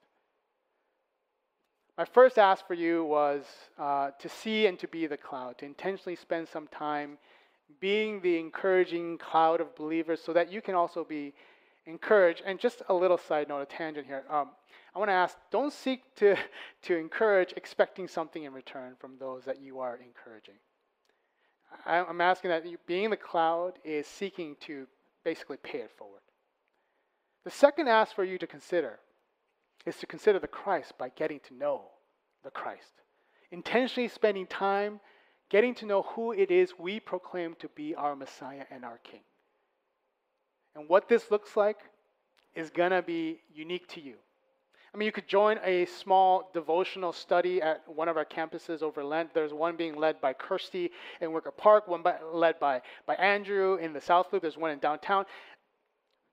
My 1.97 2.05
first 2.05 2.39
ask 2.39 2.65
for 2.65 2.73
you 2.73 3.03
was 3.03 3.43
uh, 3.77 4.11
to 4.17 4.29
see 4.29 4.65
and 4.65 4.79
to 4.79 4.87
be 4.87 5.05
the 5.05 5.17
cloud, 5.17 5.57
to 5.59 5.65
intentionally 5.65 6.15
spend 6.15 6.47
some 6.47 6.67
time 6.67 7.17
being 7.79 8.21
the 8.21 8.37
encouraging 8.37 9.17
cloud 9.17 9.61
of 9.61 9.75
believers 9.75 10.21
so 10.23 10.33
that 10.33 10.51
you 10.51 10.61
can 10.61 10.73
also 10.73 11.03
be 11.03 11.33
encouraged. 11.85 12.41
And 12.45 12.59
just 12.59 12.81
a 12.89 12.93
little 12.93 13.17
side 13.17 13.49
note, 13.49 13.61
a 13.61 13.65
tangent 13.65 14.07
here. 14.07 14.23
Um, 14.29 14.51
I 14.95 14.99
want 14.99 15.09
to 15.09 15.13
ask 15.13 15.37
don't 15.51 15.73
seek 15.73 16.01
to, 16.15 16.35
to 16.83 16.97
encourage 16.97 17.53
expecting 17.57 18.07
something 18.07 18.43
in 18.43 18.53
return 18.53 18.93
from 18.99 19.17
those 19.19 19.43
that 19.45 19.61
you 19.61 19.79
are 19.79 19.97
encouraging. 19.97 20.55
I, 21.85 21.97
I'm 21.97 22.21
asking 22.21 22.49
that 22.49 22.65
you, 22.67 22.77
being 22.87 23.09
the 23.09 23.17
cloud 23.17 23.73
is 23.83 24.07
seeking 24.07 24.55
to 24.61 24.87
basically 25.23 25.57
pay 25.57 25.79
it 25.79 25.91
forward. 25.97 26.21
The 27.43 27.51
second 27.51 27.87
ask 27.87 28.15
for 28.15 28.23
you 28.23 28.37
to 28.37 28.47
consider 28.47 28.99
is 29.85 29.97
to 29.97 30.05
consider 30.05 30.39
the 30.39 30.47
Christ 30.47 30.97
by 30.97 31.09
getting 31.09 31.39
to 31.41 31.53
know 31.53 31.81
the 32.43 32.51
Christ. 32.51 33.01
Intentionally 33.51 34.07
spending 34.07 34.47
time 34.47 34.99
getting 35.49 35.75
to 35.75 35.85
know 35.85 36.01
who 36.01 36.31
it 36.31 36.49
is 36.49 36.73
we 36.79 36.99
proclaim 36.99 37.55
to 37.59 37.67
be 37.69 37.93
our 37.95 38.15
Messiah 38.15 38.65
and 38.71 38.83
our 38.83 38.97
King. 39.03 39.21
And 40.75 40.89
what 40.89 41.07
this 41.07 41.29
looks 41.29 41.55
like 41.55 41.77
is 42.55 42.69
going 42.69 42.91
to 42.91 43.01
be 43.01 43.41
unique 43.53 43.87
to 43.89 44.01
you. 44.01 44.15
I 44.93 44.97
mean, 44.99 45.07
you 45.07 45.11
could 45.11 45.27
join 45.27 45.59
a 45.63 45.85
small 45.85 46.51
devotional 46.53 47.13
study 47.13 47.59
at 47.63 47.81
one 47.87 48.07
of 48.07 48.15
our 48.15 48.25
campuses 48.25 48.83
over 48.83 49.03
Lent. 49.03 49.33
There's 49.33 49.51
one 49.51 49.75
being 49.75 49.95
led 49.95 50.21
by 50.21 50.33
Kirsty 50.33 50.91
in 51.19 51.33
Wicker 51.33 51.49
Park, 51.49 51.87
one 51.87 52.03
by, 52.03 52.17
led 52.31 52.59
by, 52.59 52.81
by 53.07 53.15
Andrew 53.15 53.77
in 53.77 53.91
the 53.91 54.01
South 54.01 54.31
Loop. 54.31 54.43
There's 54.43 54.57
one 54.57 54.69
in 54.69 54.77
downtown. 54.77 55.25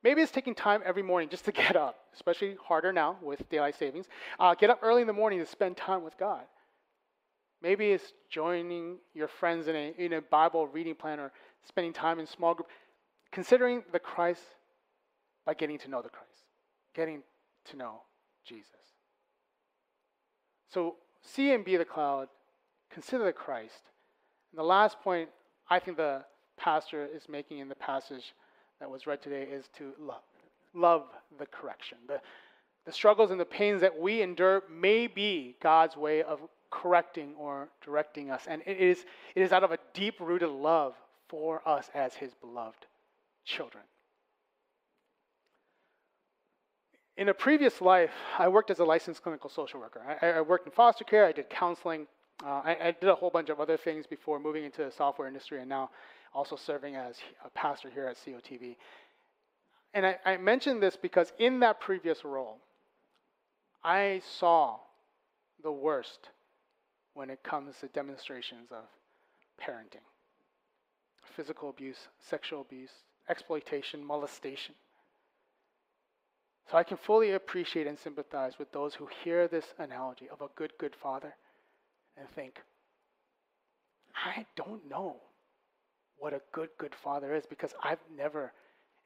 Maybe 0.02 0.22
it's 0.22 0.32
taking 0.32 0.54
time 0.54 0.82
every 0.84 1.02
morning 1.02 1.28
just 1.28 1.44
to 1.44 1.52
get 1.64 1.76
up, 1.76 1.98
especially 2.14 2.56
harder 2.62 2.92
now 2.92 3.16
with 3.22 3.48
daylight 3.48 3.78
savings. 3.78 4.06
Uh, 4.38 4.54
get 4.54 4.70
up 4.70 4.80
early 4.82 5.00
in 5.02 5.06
the 5.06 5.12
morning 5.12 5.38
to 5.38 5.46
spend 5.46 5.76
time 5.76 6.02
with 6.02 6.16
God. 6.18 6.42
Maybe 7.62 7.90
it's 7.90 8.12
joining 8.30 8.96
your 9.14 9.28
friends 9.28 9.68
in 9.68 9.76
a, 9.76 9.94
in 9.98 10.14
a 10.14 10.22
Bible 10.22 10.66
reading 10.66 10.94
plan 10.94 11.20
or 11.20 11.30
spending 11.64 11.92
time 11.92 12.18
in 12.18 12.26
small 12.26 12.54
group. 12.54 12.68
Considering 13.32 13.82
the 13.92 13.98
Christ 13.98 14.42
by 15.44 15.54
getting 15.54 15.78
to 15.78 15.88
know 15.88 16.02
the 16.02 16.08
Christ, 16.08 16.44
getting 16.94 17.22
to 17.66 17.76
know 17.76 18.00
Jesus. 18.44 18.66
So 20.68 20.96
see 21.22 21.52
and 21.52 21.64
be 21.64 21.76
the 21.76 21.84
cloud, 21.84 22.28
consider 22.90 23.24
the 23.24 23.32
Christ. 23.32 23.82
And 24.52 24.58
the 24.58 24.64
last 24.64 25.00
point 25.00 25.28
I 25.68 25.78
think 25.78 25.96
the 25.96 26.24
pastor 26.56 27.06
is 27.14 27.28
making 27.28 27.58
in 27.58 27.68
the 27.68 27.74
passage 27.74 28.34
that 28.80 28.90
was 28.90 29.06
read 29.06 29.22
today 29.22 29.42
is 29.42 29.68
to 29.78 29.92
love. 30.00 30.22
Love 30.74 31.04
the 31.38 31.46
correction. 31.46 31.98
The, 32.08 32.20
the 32.86 32.92
struggles 32.92 33.30
and 33.30 33.38
the 33.38 33.44
pains 33.44 33.82
that 33.82 33.98
we 33.98 34.22
endure 34.22 34.62
may 34.70 35.06
be 35.06 35.56
God's 35.62 35.96
way 35.96 36.22
of 36.22 36.40
correcting 36.70 37.34
or 37.36 37.68
directing 37.84 38.30
us. 38.30 38.44
And 38.48 38.62
it 38.66 38.78
is, 38.78 39.04
it 39.34 39.42
is 39.42 39.52
out 39.52 39.64
of 39.64 39.72
a 39.72 39.78
deep 39.92 40.14
rooted 40.20 40.48
love 40.48 40.94
for 41.28 41.66
us 41.68 41.90
as 41.94 42.14
His 42.14 42.32
beloved 42.34 42.86
children. 43.44 43.84
In 47.16 47.28
a 47.28 47.34
previous 47.34 47.82
life, 47.82 48.12
I 48.38 48.48
worked 48.48 48.70
as 48.70 48.78
a 48.78 48.84
licensed 48.84 49.22
clinical 49.22 49.50
social 49.50 49.78
worker. 49.78 50.00
I, 50.22 50.26
I 50.26 50.40
worked 50.40 50.66
in 50.66 50.72
foster 50.72 51.04
care, 51.04 51.26
I 51.26 51.32
did 51.32 51.50
counseling, 51.50 52.06
uh, 52.42 52.62
I, 52.64 52.76
I, 52.82 52.90
did 52.92 53.10
a 53.10 53.14
whole 53.14 53.28
bunch 53.28 53.50
of 53.50 53.60
other 53.60 53.76
things 53.76 54.06
before 54.06 54.40
moving 54.40 54.64
into 54.64 54.82
the 54.82 54.90
software 54.90 55.28
industry, 55.28 55.60
and 55.60 55.68
now 55.68 55.90
also 56.32 56.56
serving 56.56 56.96
as 56.96 57.16
a 57.44 57.50
pastor 57.50 57.90
here 57.90 58.06
at 58.06 58.16
COTB. 58.16 58.76
And 59.94 60.06
I, 60.06 60.18
I 60.24 60.36
mention 60.36 60.80
this 60.80 60.96
because 60.96 61.32
in 61.38 61.60
that 61.60 61.80
previous 61.80 62.24
role, 62.24 62.58
I 63.82 64.22
saw 64.38 64.76
the 65.62 65.72
worst 65.72 66.28
when 67.14 67.30
it 67.30 67.42
comes 67.42 67.74
to 67.80 67.88
demonstrations 67.88 68.70
of 68.70 68.84
parenting 69.60 70.04
physical 71.36 71.70
abuse, 71.70 72.08
sexual 72.18 72.60
abuse, 72.60 72.90
exploitation, 73.28 74.04
molestation. 74.04 74.74
So 76.70 76.76
I 76.76 76.82
can 76.82 76.96
fully 76.96 77.32
appreciate 77.32 77.86
and 77.86 77.98
sympathize 77.98 78.58
with 78.58 78.70
those 78.72 78.94
who 78.94 79.08
hear 79.24 79.48
this 79.48 79.64
analogy 79.78 80.28
of 80.30 80.40
a 80.40 80.48
good, 80.54 80.72
good 80.78 80.94
father 80.94 81.34
and 82.16 82.28
think, 82.30 82.60
I 84.14 84.44
don't 84.56 84.88
know 84.88 85.16
what 86.20 86.34
a 86.34 86.40
good, 86.52 86.68
good 86.78 86.94
father 86.94 87.34
is 87.34 87.46
because 87.46 87.74
I've 87.82 87.98
never 88.16 88.52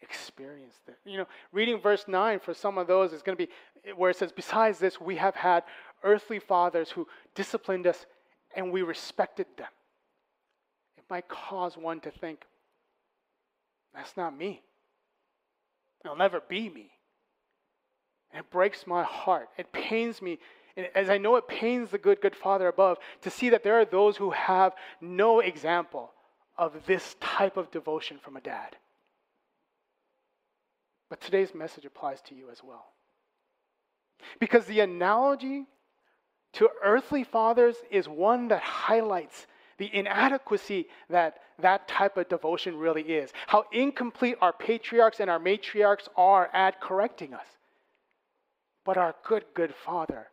experienced 0.03 0.81
it. 0.89 0.99
You 1.07 1.19
know, 1.19 1.27
reading 1.53 1.81
verse 1.81 2.05
9 2.07 2.41
for 2.41 2.53
some 2.53 2.77
of 2.77 2.87
those 2.87 3.13
is 3.13 3.23
going 3.23 3.39
to 3.39 3.47
be 3.47 3.93
where 3.95 4.11
it 4.11 4.17
says, 4.17 4.33
Besides 4.33 4.79
this, 4.79 5.01
we 5.01 5.17
have 5.17 5.37
had 5.37 5.63
earthly 6.03 6.41
fathers 6.41 6.91
who 6.91 7.07
disciplined 7.35 7.87
us 7.87 8.05
and 8.55 8.71
we 8.71 8.83
respected 8.83 9.47
them. 9.57 9.69
It 10.99 11.05
might 11.09 11.29
cause 11.29 11.77
one 11.77 12.01
to 12.01 12.11
think, 12.11 12.45
That's 13.95 14.17
not 14.17 14.37
me. 14.37 14.61
It'll 16.05 16.17
never 16.17 16.41
be 16.41 16.69
me. 16.69 16.91
And 18.33 18.41
it 18.41 18.51
breaks 18.51 18.87
my 18.87 19.05
heart. 19.05 19.49
It 19.57 19.73
pains 19.73 20.21
me 20.21 20.39
as 20.97 21.09
I 21.09 21.19
know 21.19 21.37
it 21.37 21.47
pains 21.47 21.91
the 21.91 21.99
good, 21.99 22.21
good 22.21 22.35
Father 22.35 22.67
above, 22.67 22.99
to 23.23 23.31
see 23.31 23.51
that 23.51 23.63
there 23.63 23.79
are 23.79 23.85
those 23.85 24.17
who 24.17 24.33
have 24.33 24.73
no 25.01 25.39
example 25.39 26.11
of 26.57 26.87
this 26.87 27.17
type 27.21 27.57
of 27.57 27.71
devotion 27.71 28.19
from 28.23 28.37
a 28.37 28.41
dad. 28.41 28.77
But 31.11 31.21
today's 31.21 31.55
message 31.55 31.85
applies 31.85 32.21
to 32.23 32.35
you 32.35 32.51
as 32.51 32.63
well. 32.63 32.87
Because 34.41 34.65
the 34.67 34.81
analogy 34.81 35.67
to 36.55 36.69
earthly 36.83 37.25
fathers 37.25 37.77
is 37.91 38.09
one 38.09 38.49
that 38.49 38.63
highlights 38.63 39.47
the 39.77 39.93
inadequacy 39.93 40.87
that 41.11 41.39
that 41.59 41.89
type 41.89 42.17
of 42.17 42.29
devotion 42.29 42.77
really 42.77 43.03
is. 43.03 43.33
How 43.47 43.65
incomplete 43.73 44.37
our 44.41 44.53
patriarchs 44.53 45.21
and 45.21 45.29
our 45.29 45.41
matriarchs 45.41 46.09
are 46.17 46.49
at 46.53 46.81
correcting 46.81 47.35
us. 47.35 47.47
But 48.85 48.97
our 48.97 49.15
good, 49.25 49.45
good 49.55 49.75
Father 49.75 50.29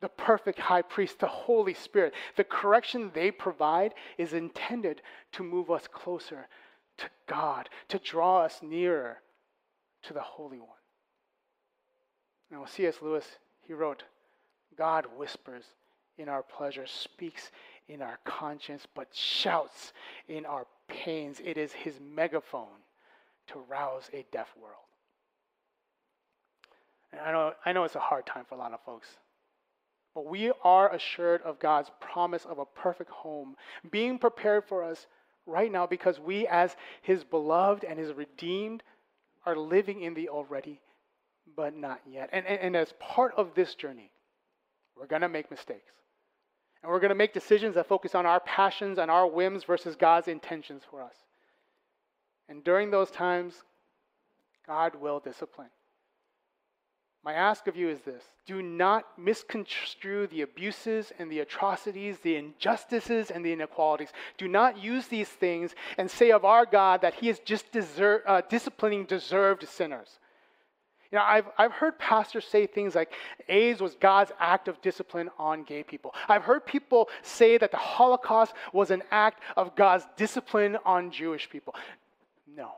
the 0.00 0.08
perfect 0.08 0.58
high 0.58 0.82
priest, 0.82 1.18
the 1.18 1.26
Holy 1.26 1.74
Spirit. 1.74 2.12
The 2.36 2.44
correction 2.44 3.10
they 3.14 3.30
provide 3.30 3.94
is 4.18 4.32
intended 4.32 5.02
to 5.32 5.42
move 5.42 5.70
us 5.70 5.88
closer 5.90 6.48
to 6.98 7.06
God, 7.26 7.68
to 7.88 7.98
draw 7.98 8.42
us 8.42 8.60
nearer 8.62 9.18
to 10.02 10.12
the 10.12 10.20
Holy 10.20 10.58
One. 10.58 10.68
Now, 12.50 12.64
C.S. 12.66 12.96
Lewis, 13.02 13.26
he 13.62 13.72
wrote, 13.72 14.04
God 14.76 15.06
whispers 15.16 15.64
in 16.18 16.28
our 16.28 16.42
pleasure, 16.42 16.86
speaks 16.86 17.50
in 17.88 18.02
our 18.02 18.18
conscience, 18.24 18.86
but 18.94 19.08
shouts 19.12 19.92
in 20.28 20.46
our 20.46 20.66
pains. 20.88 21.40
It 21.44 21.56
is 21.56 21.72
his 21.72 21.94
megaphone 22.00 22.82
to 23.48 23.58
rouse 23.68 24.08
a 24.12 24.24
deaf 24.32 24.48
world. 24.60 24.74
And 27.12 27.20
I 27.20 27.32
know, 27.32 27.52
I 27.64 27.72
know 27.72 27.84
it's 27.84 27.94
a 27.94 28.00
hard 28.00 28.26
time 28.26 28.44
for 28.48 28.54
a 28.54 28.58
lot 28.58 28.72
of 28.72 28.80
folks. 28.84 29.08
But 30.16 30.24
we 30.24 30.50
are 30.64 30.94
assured 30.94 31.42
of 31.42 31.58
God's 31.58 31.90
promise 32.00 32.46
of 32.46 32.58
a 32.58 32.64
perfect 32.64 33.10
home 33.10 33.54
being 33.90 34.18
prepared 34.18 34.64
for 34.64 34.82
us 34.82 35.06
right 35.44 35.70
now 35.70 35.86
because 35.86 36.18
we, 36.18 36.46
as 36.46 36.74
His 37.02 37.22
beloved 37.22 37.84
and 37.84 37.98
His 37.98 38.14
redeemed, 38.14 38.82
are 39.44 39.54
living 39.54 40.00
in 40.00 40.14
the 40.14 40.30
already, 40.30 40.80
but 41.54 41.76
not 41.76 42.00
yet. 42.10 42.30
And, 42.32 42.46
and, 42.46 42.58
and 42.60 42.76
as 42.76 42.94
part 42.98 43.34
of 43.36 43.54
this 43.54 43.74
journey, 43.74 44.10
we're 44.96 45.06
going 45.06 45.20
to 45.20 45.28
make 45.28 45.50
mistakes. 45.50 45.92
And 46.82 46.90
we're 46.90 47.00
going 47.00 47.10
to 47.10 47.14
make 47.14 47.34
decisions 47.34 47.74
that 47.74 47.86
focus 47.86 48.14
on 48.14 48.24
our 48.24 48.40
passions 48.40 48.96
and 48.96 49.10
our 49.10 49.26
whims 49.26 49.64
versus 49.64 49.96
God's 49.96 50.28
intentions 50.28 50.82
for 50.90 51.02
us. 51.02 51.16
And 52.48 52.64
during 52.64 52.90
those 52.90 53.10
times, 53.10 53.54
God 54.66 54.94
will 54.94 55.20
discipline. 55.20 55.68
My 57.26 57.32
ask 57.32 57.66
of 57.66 57.76
you 57.76 57.88
is 57.88 58.02
this 58.02 58.22
do 58.46 58.62
not 58.62 59.18
misconstrue 59.18 60.28
the 60.28 60.42
abuses 60.42 61.12
and 61.18 61.28
the 61.28 61.40
atrocities, 61.40 62.18
the 62.20 62.36
injustices 62.36 63.32
and 63.32 63.44
the 63.44 63.52
inequalities. 63.52 64.10
Do 64.38 64.46
not 64.46 64.78
use 64.78 65.08
these 65.08 65.28
things 65.28 65.74
and 65.98 66.08
say 66.08 66.30
of 66.30 66.44
our 66.44 66.64
God 66.64 67.02
that 67.02 67.14
He 67.14 67.28
is 67.28 67.40
just 67.40 67.72
deser- 67.72 68.20
uh, 68.24 68.42
disciplining 68.48 69.06
deserved 69.06 69.68
sinners. 69.68 70.20
You 71.10 71.18
know, 71.18 71.24
I've, 71.24 71.46
I've 71.58 71.72
heard 71.72 71.98
pastors 71.98 72.44
say 72.44 72.68
things 72.68 72.94
like 72.94 73.12
AIDS 73.48 73.80
was 73.80 73.96
God's 73.96 74.30
act 74.38 74.68
of 74.68 74.80
discipline 74.80 75.28
on 75.36 75.64
gay 75.64 75.82
people. 75.82 76.14
I've 76.28 76.44
heard 76.44 76.64
people 76.64 77.08
say 77.22 77.58
that 77.58 77.72
the 77.72 77.76
Holocaust 77.76 78.54
was 78.72 78.92
an 78.92 79.02
act 79.10 79.42
of 79.56 79.74
God's 79.74 80.04
discipline 80.16 80.76
on 80.84 81.10
Jewish 81.10 81.50
people. 81.50 81.74
No, 82.56 82.70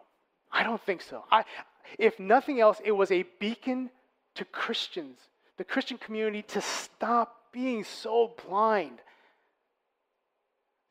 I 0.50 0.62
don't 0.62 0.80
think 0.80 1.02
so. 1.02 1.24
I, 1.30 1.44
if 1.98 2.18
nothing 2.18 2.60
else, 2.60 2.80
it 2.82 2.92
was 2.92 3.10
a 3.10 3.24
beacon 3.40 3.90
to 4.38 4.44
Christians, 4.44 5.18
the 5.56 5.64
Christian 5.64 5.98
community, 5.98 6.42
to 6.42 6.60
stop 6.60 7.52
being 7.52 7.84
so 7.84 8.34
blind 8.46 9.00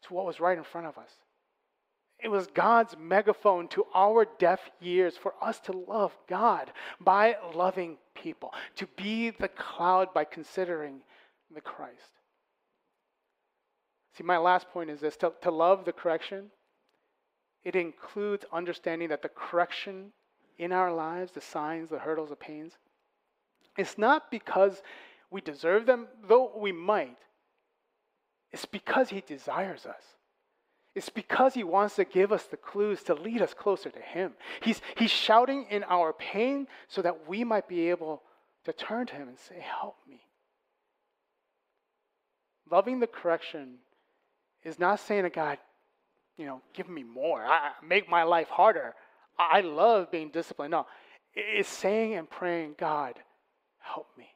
to 0.03 0.13
what 0.13 0.25
was 0.25 0.39
right 0.39 0.57
in 0.57 0.63
front 0.63 0.88
of 0.88 0.97
us. 0.97 1.10
It 2.19 2.29
was 2.29 2.47
God's 2.47 2.95
megaphone 2.99 3.67
to 3.69 3.86
our 3.93 4.25
deaf 4.39 4.60
ears 4.81 5.15
for 5.15 5.33
us 5.41 5.60
to 5.62 5.71
love 5.71 6.15
God 6.27 6.71
by 6.99 7.38
loving 7.53 7.97
people, 8.15 8.53
to 8.75 8.88
be 8.97 9.29
the 9.29 9.47
cloud 9.47 10.13
by 10.13 10.25
considering 10.25 11.01
the 11.53 11.62
Christ. 11.62 12.12
See, 14.17 14.23
my 14.23 14.38
last 14.38 14.67
point 14.69 14.89
is 14.89 14.99
this 14.99 15.15
to, 15.17 15.31
to 15.43 15.51
love 15.51 15.86
the 15.86 15.93
correction, 15.93 16.45
it 17.63 17.75
includes 17.75 18.45
understanding 18.51 19.10
that 19.10 19.21
the 19.21 19.29
correction 19.29 20.12
in 20.57 20.71
our 20.71 20.91
lives, 20.91 21.31
the 21.31 21.41
signs, 21.41 21.89
the 21.89 21.99
hurdles, 21.99 22.29
the 22.29 22.36
pains, 22.36 22.73
it's 23.77 23.97
not 23.97 24.31
because 24.31 24.81
we 25.29 25.41
deserve 25.41 25.85
them, 25.85 26.07
though 26.27 26.51
we 26.57 26.71
might. 26.71 27.17
It's 28.51 28.65
because 28.65 29.09
He 29.09 29.21
desires 29.21 29.85
us. 29.85 30.01
It's 30.95 31.09
because 31.09 31.53
He 31.53 31.63
wants 31.63 31.95
to 31.95 32.05
give 32.05 32.31
us 32.31 32.43
the 32.43 32.57
clues 32.57 33.03
to 33.03 33.13
lead 33.13 33.41
us 33.41 33.53
closer 33.53 33.89
to 33.89 33.99
Him. 33.99 34.33
He's, 34.61 34.81
he's 34.95 35.11
shouting 35.11 35.67
in 35.69 35.83
our 35.83 36.13
pain 36.13 36.67
so 36.87 37.01
that 37.01 37.27
we 37.27 37.43
might 37.43 37.67
be 37.67 37.89
able 37.89 38.23
to 38.65 38.73
turn 38.73 39.05
to 39.07 39.13
Him 39.13 39.27
and 39.27 39.37
say, 39.37 39.59
Help 39.59 39.97
me. 40.07 40.21
Loving 42.69 42.99
the 42.99 43.07
correction 43.07 43.75
is 44.63 44.79
not 44.79 44.99
saying 44.99 45.23
to 45.23 45.29
God, 45.29 45.57
you 46.37 46.45
know, 46.45 46.61
give 46.73 46.89
me 46.89 47.03
more, 47.03 47.43
I, 47.45 47.71
make 47.85 48.09
my 48.09 48.23
life 48.23 48.49
harder. 48.49 48.93
I 49.39 49.61
love 49.61 50.11
being 50.11 50.29
disciplined. 50.29 50.71
No, 50.71 50.85
it's 51.33 51.69
saying 51.69 52.15
and 52.15 52.29
praying, 52.29 52.75
God, 52.77 53.13
help 53.93 54.08
me. 54.17 54.28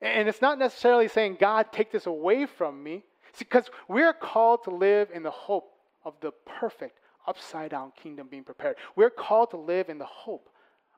And 0.00 0.28
it's 0.28 0.40
not 0.40 0.58
necessarily 0.58 1.08
saying, 1.08 1.36
God, 1.40 1.66
take 1.72 1.92
this 1.92 2.06
away 2.06 2.46
from 2.46 2.82
me. 2.82 3.04
Because 3.38 3.70
we're 3.88 4.12
called 4.12 4.64
to 4.64 4.70
live 4.70 5.08
in 5.14 5.22
the 5.22 5.30
hope 5.30 5.70
of 6.04 6.14
the 6.20 6.32
perfect 6.46 6.98
upside 7.26 7.70
down 7.70 7.92
kingdom 8.02 8.28
being 8.30 8.44
prepared. 8.44 8.76
We're 8.96 9.10
called 9.10 9.50
to 9.50 9.56
live 9.56 9.88
in 9.88 9.98
the 9.98 10.06
hope 10.06 10.48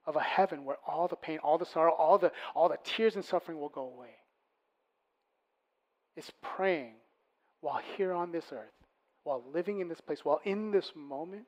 of 0.07 0.17
a 0.17 0.21
heaven 0.21 0.65
where 0.65 0.79
all 0.87 1.09
the 1.09 1.17
pain, 1.17 1.39
all 1.39 1.59
the 1.59 1.67
sorrow, 1.67 1.93
all 1.93 2.19
the, 2.19 2.33
all 2.55 2.69
the 2.69 2.79
tears 2.83 3.17
and 3.17 3.25
suffering 3.25 3.59
will 3.59 3.69
go 3.69 3.83
away. 3.83 4.17
It's 6.17 6.33
praying 6.43 6.95
while 7.61 7.81
here 7.97 8.13
on 8.13 8.33
this 8.33 8.47
earth, 8.53 8.73
while 9.25 9.45
living 9.53 9.81
in 9.81 9.89
this 9.89 10.01
place, 10.01 10.25
while 10.25 10.41
in 10.45 10.71
this 10.71 10.93
moment, 10.95 11.47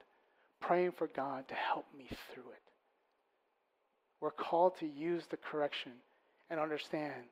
praying 0.60 0.92
for 0.92 1.08
God 1.08 1.48
to 1.48 1.54
help 1.54 1.86
me 1.96 2.08
through 2.32 2.50
it. 2.52 2.63
We're 4.24 4.30
called 4.30 4.78
to 4.78 4.86
use 4.86 5.26
the 5.26 5.36
correction 5.36 5.92
and 6.48 6.58
understand 6.58 7.24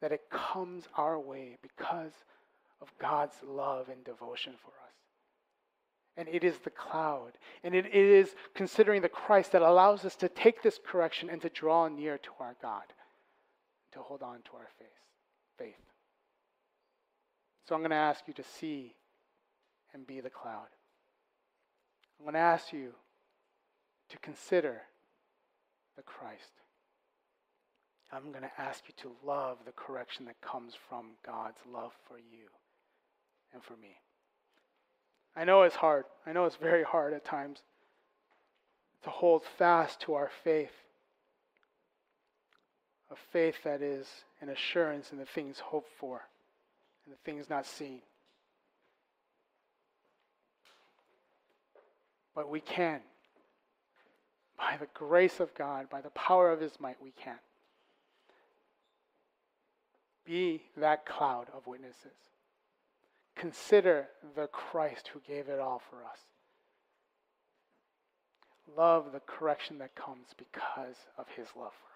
that 0.00 0.10
it 0.10 0.28
comes 0.30 0.82
our 0.96 1.16
way 1.16 1.58
because 1.62 2.10
of 2.82 2.92
God's 2.98 3.36
love 3.46 3.88
and 3.88 4.02
devotion 4.02 4.54
for 4.60 4.70
us. 4.70 4.94
And 6.16 6.26
it 6.26 6.42
is 6.42 6.58
the 6.58 6.70
cloud, 6.70 7.38
and 7.62 7.72
it 7.72 7.86
is 7.94 8.34
considering 8.52 9.00
the 9.00 9.08
Christ 9.08 9.52
that 9.52 9.62
allows 9.62 10.04
us 10.04 10.16
to 10.16 10.28
take 10.28 10.60
this 10.60 10.80
correction 10.84 11.30
and 11.30 11.40
to 11.40 11.50
draw 11.50 11.86
near 11.86 12.18
to 12.18 12.30
our 12.40 12.56
God, 12.60 12.82
to 13.92 14.00
hold 14.00 14.20
on 14.20 14.42
to 14.42 14.56
our 14.56 14.66
faith. 14.76 14.88
faith. 15.56 15.86
So 17.68 17.76
I'm 17.76 17.80
going 17.80 17.90
to 17.90 17.96
ask 17.96 18.26
you 18.26 18.34
to 18.34 18.42
see 18.42 18.96
and 19.94 20.04
be 20.04 20.20
the 20.20 20.30
cloud. 20.30 20.66
I'm 22.18 22.24
going 22.24 22.34
to 22.34 22.40
ask 22.40 22.72
you 22.72 22.92
to 24.08 24.18
consider 24.18 24.82
the 26.00 26.04
Christ. 26.04 26.52
I'm 28.10 28.30
going 28.32 28.42
to 28.42 28.60
ask 28.60 28.82
you 28.88 28.94
to 29.02 29.12
love 29.26 29.58
the 29.66 29.72
correction 29.72 30.24
that 30.24 30.40
comes 30.40 30.72
from 30.88 31.10
God's 31.24 31.58
love 31.70 31.92
for 32.08 32.16
you 32.16 32.48
and 33.52 33.62
for 33.62 33.74
me. 33.74 33.98
I 35.36 35.44
know 35.44 35.62
it's 35.62 35.76
hard. 35.76 36.04
I 36.26 36.32
know 36.32 36.46
it's 36.46 36.56
very 36.56 36.82
hard 36.82 37.12
at 37.12 37.24
times 37.24 37.58
to 39.04 39.10
hold 39.10 39.44
fast 39.58 40.00
to 40.00 40.14
our 40.14 40.30
faith, 40.42 40.72
a 43.10 43.16
faith 43.30 43.56
that 43.64 43.82
is 43.82 44.06
an 44.40 44.48
assurance 44.48 45.12
in 45.12 45.18
the 45.18 45.26
things 45.26 45.58
hoped 45.58 45.90
for 45.98 46.22
and 47.04 47.14
the 47.14 47.18
things 47.30 47.50
not 47.50 47.66
seen. 47.66 48.00
But 52.34 52.48
we 52.48 52.60
can. 52.60 53.00
By 54.60 54.76
the 54.76 54.88
grace 54.94 55.40
of 55.40 55.54
God, 55.54 55.88
by 55.90 56.02
the 56.02 56.10
power 56.10 56.52
of 56.52 56.60
His 56.60 56.78
might, 56.78 57.02
we 57.02 57.12
can. 57.12 57.38
Be 60.24 60.62
that 60.76 61.06
cloud 61.06 61.46
of 61.52 61.66
witnesses. 61.66 62.28
Consider 63.34 64.08
the 64.36 64.48
Christ 64.48 65.08
who 65.08 65.20
gave 65.20 65.48
it 65.48 65.58
all 65.58 65.80
for 65.90 66.04
us. 66.04 66.20
Love 68.76 69.12
the 69.12 69.20
correction 69.20 69.78
that 69.78 69.94
comes 69.94 70.28
because 70.36 70.96
of 71.18 71.26
his 71.34 71.48
love 71.56 71.72
for 71.72 71.89